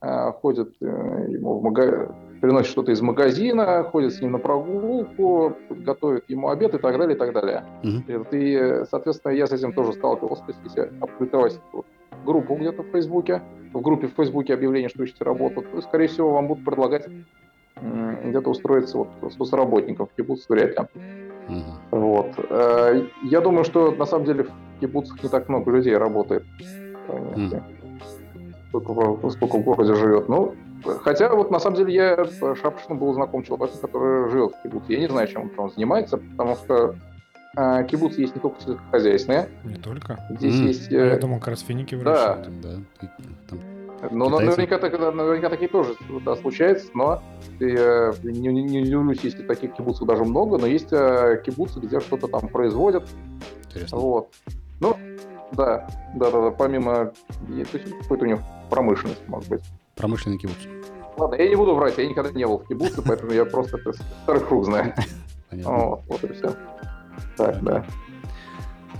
[0.00, 2.10] э, ходят ему в магазин
[2.42, 7.14] приносит что-то из магазина, ходит с ним на прогулку, готовит ему обед и так далее,
[7.14, 7.64] и так далее.
[7.84, 8.26] Mm-hmm.
[8.32, 10.42] И, соответственно, я с этим тоже сталкивался.
[10.42, 11.60] То есть, если опубликовать
[12.26, 16.32] группу где-то в Фейсбуке, в группе в Фейсбуке объявление, что ищете работу, то, скорее всего,
[16.32, 17.06] вам будут предлагать
[17.80, 21.00] где-то устроиться вот с работником в кибуц вряд ли.
[21.48, 21.98] Угу.
[21.98, 22.32] Вот.
[22.50, 26.42] Э, я думаю, что на самом деле в кибуцах не так много людей работает.
[27.08, 27.62] Угу.
[28.72, 30.28] Сколько, сколько в городе живет.
[30.28, 30.54] Ну,
[31.02, 34.92] хотя вот на самом деле я шапочно был знаком человеком, который живет в кибуце.
[34.92, 36.94] Я не знаю, чем он там занимается, потому что
[37.54, 39.48] а, кибуцы есть не только сельскохозяйственные.
[39.64, 40.18] Не только.
[40.30, 40.66] Здесь mm.
[40.66, 40.92] есть...
[40.92, 42.60] А я думал, как раз финики выращивают.
[42.62, 42.68] Да.
[43.00, 43.08] да.
[43.50, 43.60] Там
[44.10, 45.94] но наверняка, наверняка такие тоже
[46.24, 47.22] да, случаются, но
[47.60, 52.00] я не, не, не удивлюсь, если таких кибуцев даже много, но есть э, кибуцы, где
[52.00, 53.08] что-то там производят.
[53.66, 53.98] Интересно.
[53.98, 54.28] Вот.
[54.80, 54.96] Ну,
[55.52, 57.12] да, да, да, да, помимо...
[57.46, 58.40] То есть какой-то у них
[58.72, 59.62] промышленность, может быть.
[59.96, 60.56] Промышленный кибуц.
[61.18, 63.78] Ладно, я не буду врать, я никогда не был в кибуце, поэтому я просто
[64.22, 64.94] старый круг знаю.
[65.50, 65.72] Понятно.
[65.72, 66.56] Вот, вот и все.
[67.36, 67.84] Так, да.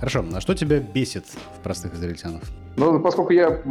[0.03, 2.41] Хорошо, а что тебя бесит в простых израильтянах?
[2.75, 3.61] Ну, поскольку я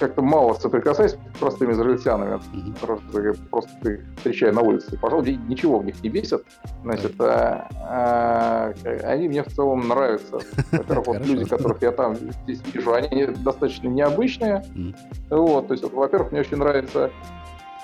[0.00, 2.80] как-то мало соприкасаюсь с простыми израильтянами, mm-hmm.
[2.80, 6.44] просто, просто встречаю на улице, пожалуй, ничего в них не бесит.
[6.82, 8.74] Значит, а, а,
[9.04, 10.40] они мне в целом нравятся.
[10.72, 14.64] Во-первых, вот люди, которых я там здесь вижу, они достаточно необычные.
[14.74, 14.96] Mm-hmm.
[15.30, 17.12] Вот, то есть, во-первых, мне очень нравится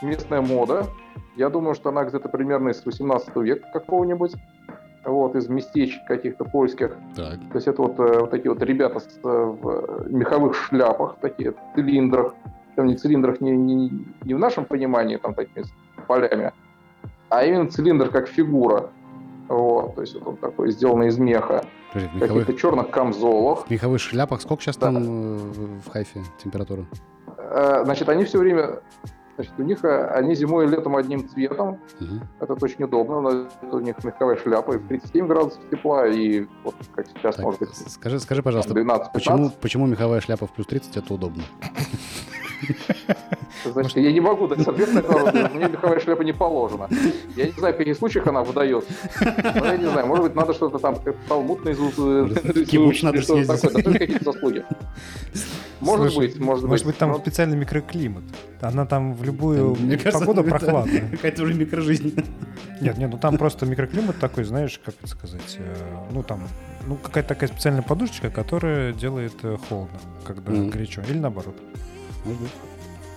[0.02, 0.88] местная мода.
[1.36, 4.32] Я думаю, что она где-то примерно из 18 века какого-нибудь
[5.04, 6.96] вот, из местечек каких-то польских.
[7.14, 7.38] Так.
[7.52, 11.54] То есть это вот, э, вот такие вот ребята с, э, в меховых шляпах, такие
[11.74, 12.34] цилиндрах,
[12.76, 15.64] там не цилиндрах не, не, не в нашем понимании, там такими
[16.06, 16.52] полями,
[17.28, 18.90] а именно цилиндр как фигура.
[19.48, 21.64] Вот, то есть вот он такой, сделанный из меха.
[21.92, 22.46] Подожди, в меховых...
[22.46, 23.66] Каких-то черных камзолах.
[23.66, 24.86] В меховых шляпах сколько сейчас да.
[24.86, 25.36] там э,
[25.84, 26.84] в Хайфе температура?
[27.84, 28.80] Значит, они все время
[29.36, 31.80] Значит, у них э, они зимой и летом одним цветом.
[32.00, 32.20] Угу.
[32.40, 33.20] Это очень удобно.
[33.20, 37.60] Но у них меховая шляпа и 37 градусов тепла, и вот как сейчас, так, может
[37.60, 37.74] быть...
[37.74, 41.42] Скажи, скажи пожалуйста, 12 почему, почему меховая шляпа в плюс 30 это удобно?
[43.64, 46.88] Значит, я не могу дать ответ на это, мне меховая шляпа не положена.
[47.36, 48.84] Я не знаю, в каких случаях она выдает.
[49.20, 50.96] Но я не знаю, может быть, надо что-то там,
[51.28, 51.96] талмуд наизусть.
[52.70, 53.84] Кибуч надо съездить.
[53.84, 54.64] какие-то заслуги.
[55.80, 56.96] Может Слушай, быть, может, может быть.
[56.96, 57.18] там но...
[57.18, 58.22] специальный микроклимат.
[58.60, 61.08] Она там в любую Мне погоду кажется, прохладная.
[61.10, 62.14] Какая-то уже микрожизнь.
[62.80, 65.74] Нет, нет, ну там просто микроклимат такой, знаешь, как это сказать, э,
[66.10, 66.48] ну там,
[66.86, 70.70] ну какая-то такая специальная подушечка, которая делает э, холодно, когда mm.
[70.70, 71.54] горячо, или наоборот.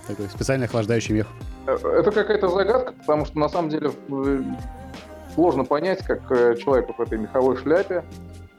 [0.06, 1.26] Такой специально охлаждающий мех.
[1.66, 3.90] Э, это какая-то загадка, потому что на самом деле
[5.34, 6.28] сложно понять, как
[6.58, 8.04] человек в этой меховой шляпе,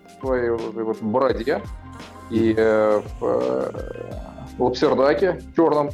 [0.08, 1.62] в своей вот бороде,
[2.30, 3.72] и э, в э,
[4.60, 5.90] лапсердаке черном,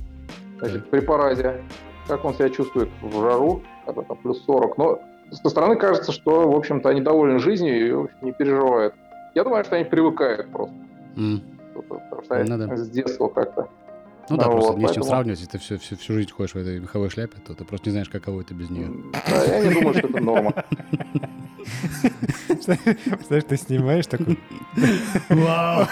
[0.60, 1.64] значит, при параде,
[2.08, 4.78] как он себя чувствует в жару, когда там плюс 40.
[4.78, 5.00] Но
[5.32, 8.94] со стороны кажется, что, в общем-то, они довольны жизнью и общем, не переживают.
[9.34, 10.76] Я думаю, что они привыкают просто.
[11.16, 11.42] Mm.
[11.90, 12.78] Потому что ну, да.
[12.78, 13.70] с детства как-то.
[14.30, 15.40] Ну да, ну, просто вот, не с чем сравнивать.
[15.40, 17.92] Если ты всю, всю, всю жизнь ходишь в этой меховой шляпе, то ты просто не
[17.92, 18.92] знаешь, каково это без нее.
[19.30, 20.66] Да, я не думаю, что это норма.
[22.62, 24.40] Знаешь, ты снимаешь такой...
[25.30, 25.88] Вау!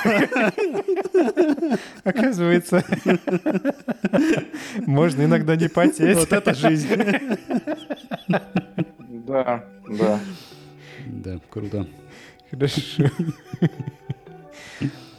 [2.04, 2.84] Оказывается,
[4.86, 6.18] можно иногда не потеть.
[6.18, 6.90] Вот это жизнь.
[9.28, 10.20] Да, да.
[11.06, 11.88] Да, круто.
[12.52, 13.04] Хорошо.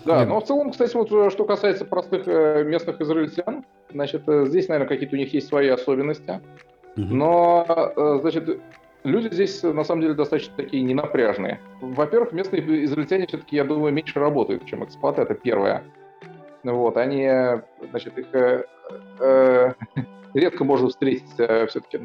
[0.04, 4.46] Да, но в целом, кстати, вот э, что касается простых э, местных израильтян, значит, э,
[4.46, 6.40] здесь, наверное, какие-то у них есть свои особенности.
[6.96, 7.66] Но,
[8.20, 8.60] значит,
[9.02, 11.58] люди здесь, на самом деле, достаточно такие ненапряжные.
[11.80, 15.82] Во-первых, местные израильтяне все-таки, я думаю, меньше работают, чем экспаты, это первое.
[16.64, 17.28] Вот, они,
[17.90, 18.64] значит, их э,
[19.20, 19.72] э,
[20.34, 21.98] редко можно встретить э, все-таки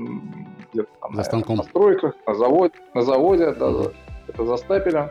[0.73, 1.57] где-то там за станком.
[1.57, 3.71] на стройках, на заводе, на заводе, да,
[4.27, 5.09] это за стапелем.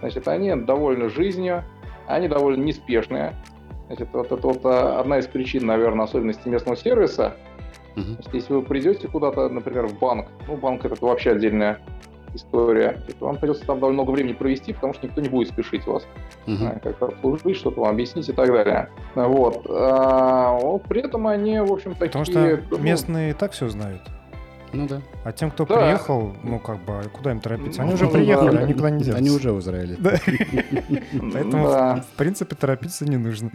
[0.00, 1.64] Значит, они довольны жизнью,
[2.06, 3.34] они довольно неспешные.
[3.86, 7.36] Значит, вот это вот одна из причин, наверное, особенности местного сервиса–
[7.96, 8.28] Uh-huh.
[8.32, 11.78] Если вы придете куда-то, например, в банк, ну, банк это вообще отдельная
[12.34, 15.86] история, то вам придется там довольно много времени провести, потому что никто не будет спешить
[15.86, 16.06] вас,
[16.46, 16.80] uh-huh.
[16.80, 18.90] как обслужить, что-то вам объяснить и так далее.
[19.14, 19.66] Вот.
[19.70, 22.08] А, вот при этом они, в общем, такие...
[22.08, 24.02] Потому что ну, местные так все знают.
[24.76, 25.00] Ну да.
[25.24, 25.76] А тем, кто да.
[25.76, 27.82] приехал, ну как бы, куда им торопиться?
[27.82, 28.58] Они ну, уже приехали, да.
[28.58, 29.18] они никуда не делятся.
[29.18, 29.96] Они уже в Израиле.
[31.32, 33.50] Поэтому, в принципе, торопиться не нужно.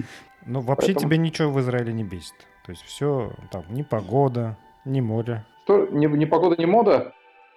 [0.46, 2.34] Но вообще тебе ничего в Израиле не бесит.
[2.66, 5.46] То есть все, там, ни погода, ни море.
[5.66, 7.14] Что, ни, ни погода, ни мода?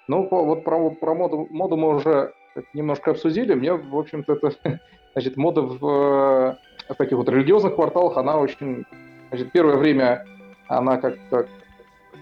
[0.09, 2.33] Ну, по, вот про, про моду, моду мы уже
[2.75, 3.55] немножко обсудили.
[3.55, 4.81] Мне, в общем-то, это,
[5.15, 8.85] значит, мода в, в таких вот религиозных кварталах, она очень,
[9.31, 10.27] значит, первое время
[10.69, 11.47] она как-то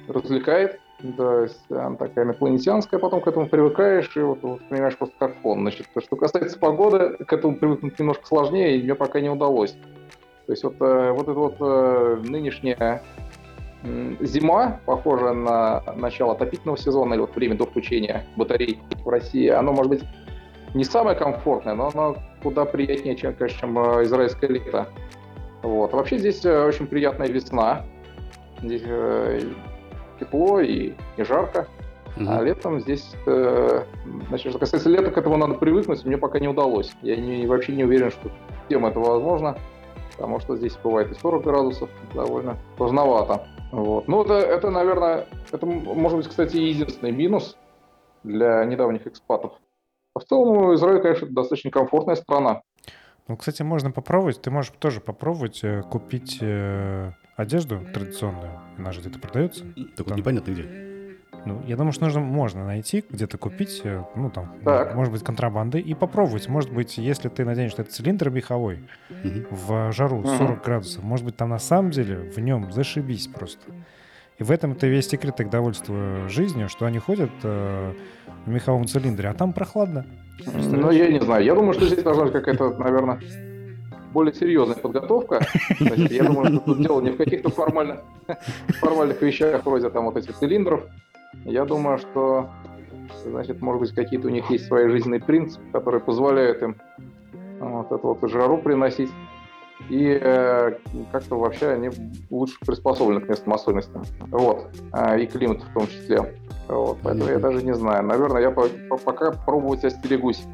[0.08, 0.80] развлекает,
[1.16, 5.60] то есть она такая инопланетянская, потом к этому привыкаешь и вот воспринимаешь просто как фон.
[5.60, 9.72] Значит, что касается погоды, к этому привыкнуть немножко сложнее, и мне пока не удалось.
[10.46, 13.02] То есть вот, э, вот эта вот э, нынешняя
[14.20, 19.72] зима, похожая на начало отопительного сезона или вот время до включения батарей в России, оно
[19.72, 20.04] может быть
[20.74, 24.88] не самое комфортное, но оно куда приятнее, чем, конечно, чем э, израильское лето.
[25.62, 25.92] Вот.
[25.92, 27.84] Вообще здесь очень приятная весна.
[28.62, 28.82] Здесь
[30.18, 31.68] тепло и не жарко.
[32.16, 32.26] Uh-huh.
[32.28, 33.84] А летом здесь, э,
[34.28, 36.92] значит, что касается лета, к этому надо привыкнуть, мне пока не удалось.
[37.00, 38.30] Я не, вообще не уверен, что
[38.66, 39.56] всем это возможно,
[40.12, 43.46] потому что здесь бывает и 40 градусов, довольно сложновато.
[43.72, 44.08] Вот.
[44.08, 47.56] Ну, это, это, наверное, это может быть, кстати, единственный минус
[48.22, 49.52] для недавних экспатов.
[50.14, 52.60] А в целом, Израиль, конечно, достаточно комфортная страна.
[53.28, 59.00] Ну, кстати, можно попробовать, ты можешь тоже попробовать э, купить э, одежду традиционную, она же
[59.00, 59.64] где-то продается.
[59.96, 60.92] Так вот непонятно где.
[61.44, 64.94] Ну, я думаю, что нужно, можно найти, где-то купить, э, ну, там, так.
[64.94, 66.48] может быть, контрабанды, и попробовать.
[66.48, 69.46] Может быть, если ты наденешь этот цилиндр меховой угу.
[69.50, 70.60] в жару 40 угу.
[70.64, 73.72] градусов, может быть, там на самом деле в нем зашибись просто.
[74.38, 77.92] И в этом-то весь секрет их довольства жизнью, что они ходят э,
[78.46, 80.06] в меховом цилиндре, а там прохладно.
[80.46, 81.44] Ну, я не знаю.
[81.44, 83.20] Я думаю, что здесь должна быть какая-то, наверное,
[84.12, 85.40] более серьезная подготовка.
[85.78, 88.00] Значит, я думаю, что тут дело не в каких-то формальных,
[88.80, 90.84] формальных вещах, вроде там вот этих цилиндров,
[91.44, 92.50] я думаю, что,
[93.24, 96.76] значит, может быть, какие-то у них есть свои жизненные принципы, которые позволяют им
[97.58, 99.10] вот эту вот жару приносить.
[99.88, 100.74] И э,
[101.10, 101.90] как-то вообще они
[102.30, 104.04] лучше приспособлены к местным особенностям.
[104.20, 104.68] Вот.
[104.92, 106.36] А, и климату в том числе.
[106.68, 106.98] Вот.
[107.02, 108.04] Поэтому я даже не знаю.
[108.04, 110.44] Наверное, я по- по- пока пробовать остерегусь.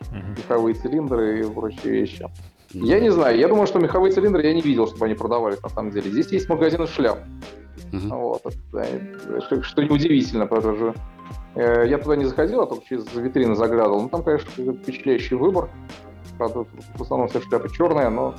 [0.00, 0.38] Mm-hmm.
[0.38, 2.28] Меховые цилиндры и прочие вещи.
[2.74, 3.38] Я не знаю.
[3.38, 6.10] Я думаю, что меховые цилиндры я не видел, чтобы они продавались на самом деле.
[6.10, 7.20] Здесь есть магазины шляп.
[7.92, 8.40] Uh-huh.
[8.42, 8.42] Вот,
[9.44, 10.94] что, что неудивительно, потому что
[11.54, 14.02] э, я туда не заходил, а только через витрины заглядывал.
[14.02, 15.68] Ну, там, конечно, впечатляющий выбор.
[16.36, 16.64] Правда,
[16.96, 18.34] в основном все шляпы черные, но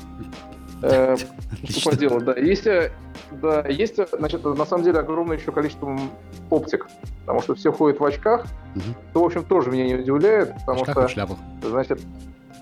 [0.82, 1.16] э,
[1.70, 2.34] что поделать, да.
[2.34, 2.92] Есть, э,
[3.32, 5.98] да, есть, значит, на самом деле огромное еще количество
[6.50, 6.88] оптик,
[7.22, 8.84] потому что все ходят в очках, угу.
[9.12, 11.38] что, в общем, тоже меня не удивляет, потому что, шляпах.
[11.64, 12.02] значит,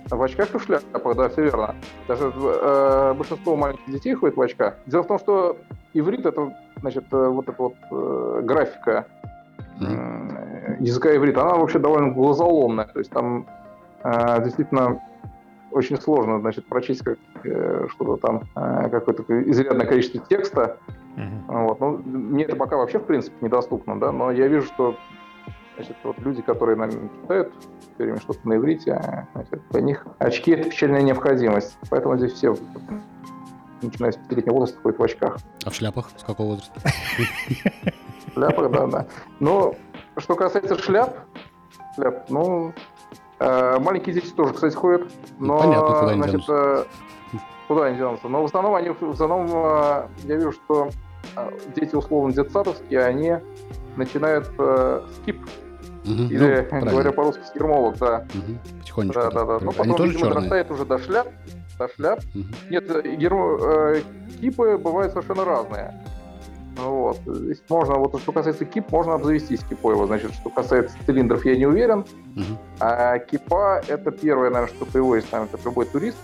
[0.10, 1.76] в очках и в шляпах, да, все верно.
[2.08, 4.76] Даже э, большинство маленьких детей ходит в очках.
[4.86, 5.58] Дело в том, что
[5.94, 9.08] иврит это, значит, э, вот эта вот э, графика
[9.80, 12.86] э, языка иврита, она вообще довольно глазоломная.
[12.86, 13.48] То есть там
[14.04, 15.02] э, действительно
[15.72, 20.78] очень сложно, значит, прочесть как, э, что-то там, э, какое-то изрядное количество текста.
[21.16, 21.64] Mm-hmm.
[21.68, 21.80] Вот.
[21.80, 24.96] Ну, мне это пока вообще, в принципе, недоступно, да, но я вижу, что
[25.76, 27.54] значит, вот люди, которые нам читают
[27.96, 31.78] все время что-то на иврите, а, значит, для них очки– это печальная необходимость.
[31.90, 32.56] Поэтому здесь все,
[33.82, 35.38] начиная с пятилетнего возраста, ходят в очках.
[35.66, 36.80] А в шляпах с какого возраста?
[38.28, 39.08] В шляпах, да, да.
[39.40, 39.76] Но
[40.18, 41.20] что касается шляп,
[41.96, 42.74] шляп, ну,
[43.40, 45.12] э, маленькие дети тоже, кстати, ходят.
[45.40, 46.86] Ну, но, Понятно, куда они значит, э,
[47.68, 48.28] Куда они денутся?
[48.28, 50.90] Но в основном, они, в основном э, я вижу, что
[51.76, 53.36] дети условно детсадовские, они
[53.96, 55.42] начинают э, скип
[56.06, 58.26] Угу, Или, ну, говоря по-русски, скирмолог, да.
[58.34, 59.22] Угу, потихонечку.
[59.22, 59.60] Да, да, да.
[59.60, 61.28] Но потом, тоже видимо, дорастает уже до шляп.
[61.80, 62.20] До шляп.
[62.36, 62.44] Угу.
[62.70, 63.58] Нет, э, гермо...
[63.62, 64.02] э,
[64.42, 65.94] кипы бывают совершенно разные.
[66.76, 67.20] Вот.
[67.26, 69.96] Здесь можно, вот что касается кип, можно обзавестись кипой.
[69.96, 72.00] Вот, значит, что касается цилиндров, я не уверен.
[72.00, 72.60] Угу.
[72.82, 76.18] А кипа это первое, наверное, что приводит там это любой турист,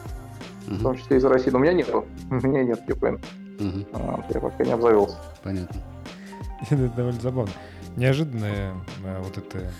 [0.67, 0.75] угу.
[0.75, 1.51] в том числе из России.
[1.51, 2.05] Но у меня нету.
[2.30, 3.19] У меня нет кипы.
[3.59, 3.86] Угу.
[3.93, 5.17] Вот, я пока не обзавелся.
[5.41, 5.82] Понятно.
[6.69, 7.51] Это довольно забавно
[7.96, 8.74] неожиданная
[9.04, 9.72] э, вот эта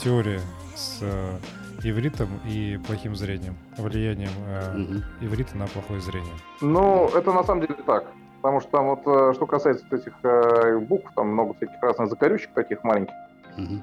[0.00, 0.40] теория
[0.74, 1.38] с э,
[1.82, 5.02] ивритом и плохим зрением, влиянием э, угу.
[5.20, 6.34] иврита на плохое зрение.
[6.60, 8.06] Ну, это на самом деле так.
[8.40, 12.82] Потому что там вот, что касается этих э, букв, там много всяких разных закорючек таких
[12.82, 13.14] маленьких.
[13.56, 13.80] Угу.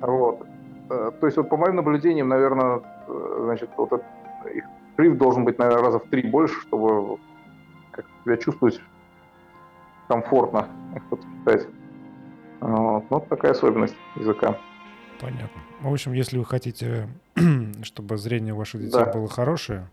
[0.00, 0.46] Вот.
[0.90, 2.82] Э, то есть вот по моим наблюдениям, наверное,
[3.40, 4.06] значит, вот этот,
[4.52, 4.64] их
[4.96, 7.18] шрифт должен быть, наверное, раза в три больше, чтобы
[7.92, 8.80] как себя чувствовать
[10.08, 11.68] комфортно их подчитать.
[12.64, 14.58] Вот, вот такая особенность языка.
[15.20, 15.60] Понятно.
[15.80, 17.08] В общем, если вы хотите,
[17.82, 19.12] чтобы зрение ваших детей да.
[19.12, 19.88] было хорошее,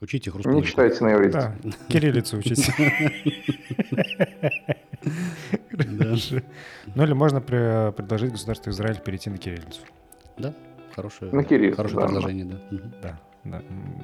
[0.00, 0.56] Учите их русскому.
[0.56, 1.32] Не читайте на иврите.
[1.32, 1.54] Да,
[1.88, 2.72] кириллицу учите.
[6.94, 9.80] Ну или можно предложить государству Израиль перейти на кириллицу.
[10.38, 10.54] Да,
[10.94, 12.58] хорошее, на кириллицу, хорошее предложение, да.
[13.02, 13.62] Да, да,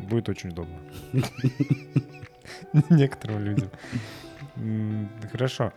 [0.08, 0.76] будет очень удобно.
[2.90, 3.70] Некоторым людям.
[5.30, 5.72] Хорошо.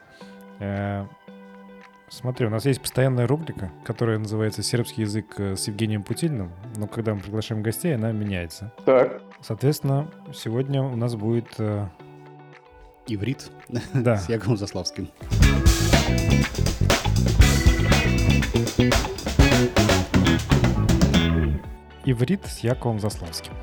[2.13, 6.85] Смотри, у нас есть постоянная рубрика, которая называется «Сербский язык э, с Евгением Путильным», но
[6.85, 8.71] когда мы приглашаем гостей, она меняется.
[8.85, 9.23] Так.
[9.41, 11.47] Соответственно, сегодня у нас будет...
[11.57, 11.87] Э...
[13.07, 13.49] Иврит
[13.93, 14.17] да.
[14.17, 15.09] с Яковом Заславским.
[22.05, 23.53] Иврит с Яковом Заславским.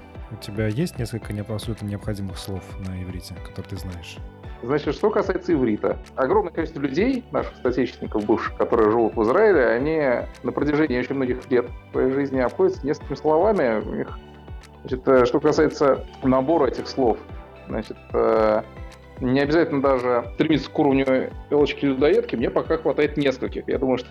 [0.41, 4.17] тебя есть несколько не- абсолютно необходимых слов на иврите, которые ты знаешь?
[4.63, 5.97] Значит, что касается иврита.
[6.17, 11.51] Огромное количество людей, наших соотечественников бывших, которые живут в Израиле, они на протяжении очень многих
[11.51, 13.81] лет своей жизни обходятся несколькими словами.
[13.81, 14.19] У них,
[14.83, 17.17] значит, э, что касается набора этих слов,
[17.69, 18.63] значит, э,
[19.21, 23.67] не обязательно даже стремиться к уровню элочки-людоедки, мне пока хватает нескольких.
[23.67, 24.09] Я думаю, что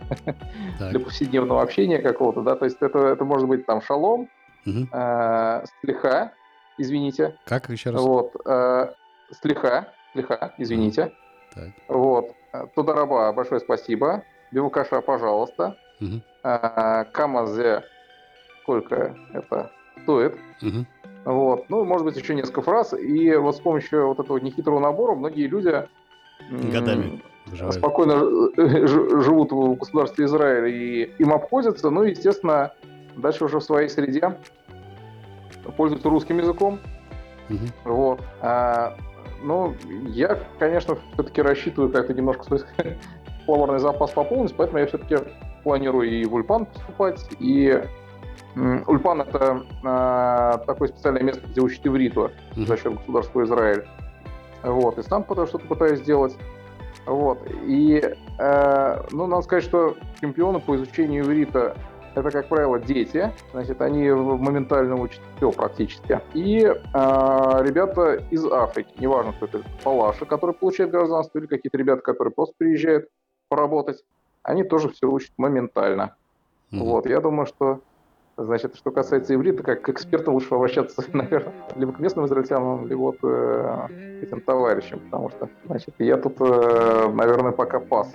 [0.79, 0.89] Так.
[0.91, 4.29] для повседневного общения какого-то, да, то есть это, это может быть там шалом,
[4.65, 6.31] э, слегка,
[6.79, 8.01] извините, Как еще раз?
[8.01, 8.93] вот, э,
[9.41, 11.11] слегка, слегка, извините,
[11.53, 11.69] Так.
[11.87, 12.35] вот,
[12.75, 16.21] Тодараба, большое спасибо, Бивукаша, пожалуйста, Мгм.
[16.43, 17.83] э, Камазе,
[18.61, 19.71] сколько это
[20.03, 20.85] стоит, Мгм.
[21.25, 25.15] вот, ну, может быть, еще несколько фраз, и вот с помощью вот этого нехитрого набора
[25.15, 25.87] многие люди
[26.49, 27.75] Годами выживают.
[27.75, 28.15] спокойно
[29.21, 32.71] живут в государстве Израиль и им обходятся, ну естественно,
[33.15, 34.37] дальше уже в своей среде
[35.77, 36.79] пользуются русским языком.
[37.49, 37.67] Мгм.
[37.83, 38.21] Вот.
[38.41, 38.95] А,
[39.41, 39.75] ну,
[40.07, 42.61] я, конечно, все-таки рассчитываю как-то немножко свой
[43.45, 45.17] словарный запас пополнить, поэтому я все-таки
[45.63, 47.81] планирую и в Ульпан поступать, и
[48.55, 53.85] Ульпан это а, такое специальное место, где учат ивриту за счет государства Израиль.
[54.63, 56.35] Вот, и сам потому что-то пытаюсь сделать.
[57.05, 58.03] Вот, и,
[58.39, 61.75] э, ну, надо сказать, что чемпионы по изучению иврита
[62.15, 66.19] это, как правило, дети, значит, они моментально учат все практически.
[66.33, 72.01] И э, ребята из Африки, неважно, кто это, палаши, которые получают гражданство, или какие-то ребята,
[72.01, 73.07] которые просто приезжают
[73.47, 74.03] поработать,
[74.43, 76.15] они тоже все учат моментально.
[76.71, 76.83] Мгм.
[76.83, 77.81] Вот, я думаю, что,
[78.37, 82.99] значит, что касается иврита, как к экспертам лучше обращаться, наверное, либо к местным израильтянам, либо
[82.99, 88.13] вот э, этим товарищам, потому что, значит, я тут, э, наверное, пока пас.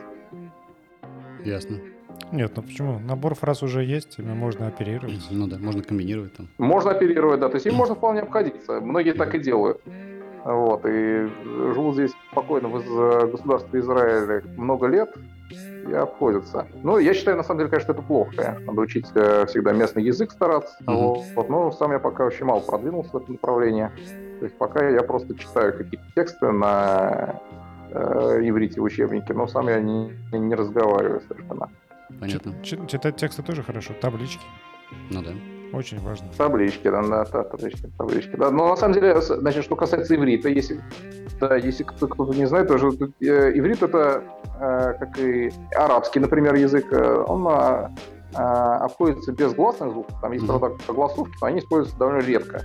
[1.45, 1.79] Ясно.
[2.33, 2.99] Нет, ну почему?
[2.99, 5.27] Набор фраз уже есть, ими можно оперировать.
[5.31, 6.49] Ну да, можно комбинировать там.
[6.59, 8.81] Можно оперировать, да, то есть им можно вполне обходиться.
[8.81, 9.81] Многие так и делают.
[10.45, 11.27] Вот, и
[11.73, 15.15] живут здесь спокойно в государстве Израиля много лет
[15.89, 16.67] и обходятся.
[16.83, 18.59] Ну, я считаю, на самом деле, конечно, это плохо.
[18.67, 20.77] Надо учить э, всегда местный язык стараться.
[20.81, 21.23] Мгм.
[21.35, 23.91] Вот, но сам я пока очень мало продвинулся в этом направлении.
[24.41, 27.41] То есть пока я просто читаю какие-то тексты на
[27.91, 31.71] э, иврите в учебнике, но сам я не, не разговариваю совершенно.
[32.21, 32.55] Понятно.
[32.63, 34.43] Чи- читать тексты тоже хорошо, таблички.
[35.11, 35.31] Ну да.
[35.77, 36.29] Очень важно.
[36.39, 38.37] Таблички, да, да, да, таблички, таблички.
[38.37, 40.81] Да, но на самом деле, значит, что касается иврита, если,
[41.41, 44.23] да, если кто- кто-то не знает, тоже тут, э, иврит это,
[44.61, 47.91] э, как и арабский, например, язык, э, он а,
[48.85, 50.21] обходится без гласных звуков.
[50.21, 50.59] Там есть, Мгм.
[50.59, 52.63] правда, огласовки, но они используются довольно редко.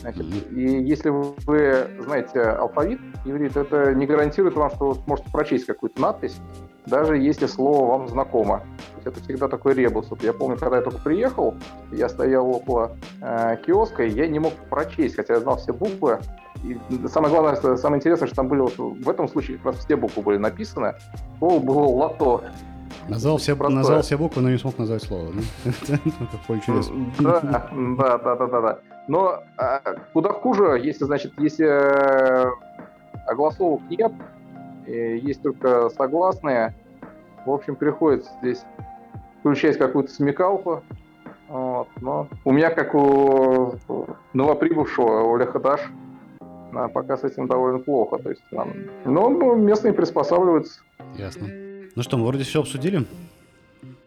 [0.00, 0.56] Значит, Мгм.
[0.58, 6.00] и если вы знаете алфавит иврит, это не гарантирует вам, что вы сможете прочесть какую-то
[6.00, 6.36] надпись,
[6.86, 8.58] даже если слово вам знакомо.
[8.58, 10.06] То есть это всегда такой ребус.
[10.10, 11.54] Вот я помню, когда я только приехал,
[11.92, 16.20] я стоял около э, киоска, и я не мог прочесть, хотя я знал все буквы.
[16.62, 16.78] И
[17.08, 19.96] самое главное, что- самое интересное, что там были вот в этом случае как раз все
[19.96, 20.94] буквы были написаны.
[21.38, 22.42] Слово было лото.
[23.08, 23.76] Назвал все, Простое.
[23.76, 25.30] назвал все буквы, но не смог назвать слово.
[27.18, 28.78] Да, да, да, да, да.
[29.08, 29.80] Но а,
[30.12, 32.50] куда хуже, если, значит, если э,
[33.26, 34.12] огласовок нет,
[34.86, 36.74] есть только согласные,
[37.46, 38.62] в общем, приходится здесь
[39.40, 40.82] включать какую-то смекалку.
[41.48, 43.74] Вот, но у меня, как у
[44.32, 45.80] новоприбывшего, у Лехадаш,
[46.74, 48.18] а, пока с этим довольно плохо.
[48.18, 48.72] То есть, там,
[49.04, 50.80] но ну, местные приспосабливаются,
[51.16, 51.48] Ясно.
[51.94, 53.06] Ну что, мы вроде все обсудили.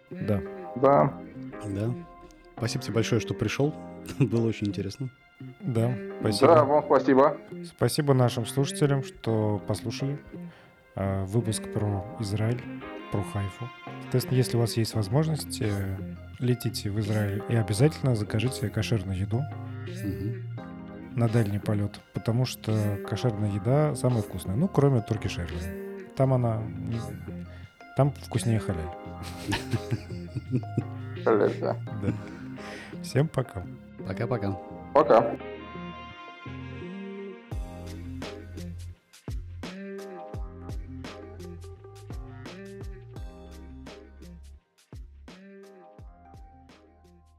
[0.09, 0.41] Да.
[0.75, 1.13] да.
[1.65, 1.93] Да.
[2.57, 3.73] Спасибо тебе большое, что пришел.
[4.19, 5.09] Было очень интересно.
[5.61, 6.47] Да, спасибо.
[6.47, 7.38] Да, вам спасибо.
[7.65, 10.17] Спасибо нашим слушателям, что послушали
[11.25, 12.61] выпуск про Израиль,
[13.11, 13.69] про Хайфу.
[14.03, 15.97] Соответственно, если у вас есть возможность, э,
[16.39, 19.43] летите в Израиль и обязательно закажите кошерную еду
[20.03, 21.15] Мгм.
[21.15, 24.55] на дальний полет, потому что кошерная еда самая вкусная.
[24.55, 25.57] Ну, кроме турки Шерли.
[26.15, 26.61] Там она...
[27.95, 28.91] Там вкуснее халяль.
[31.25, 31.49] Да.
[31.61, 31.75] Да.
[33.03, 33.63] Всем пока.
[34.07, 34.57] Пока-пока.
[34.93, 35.35] Пока.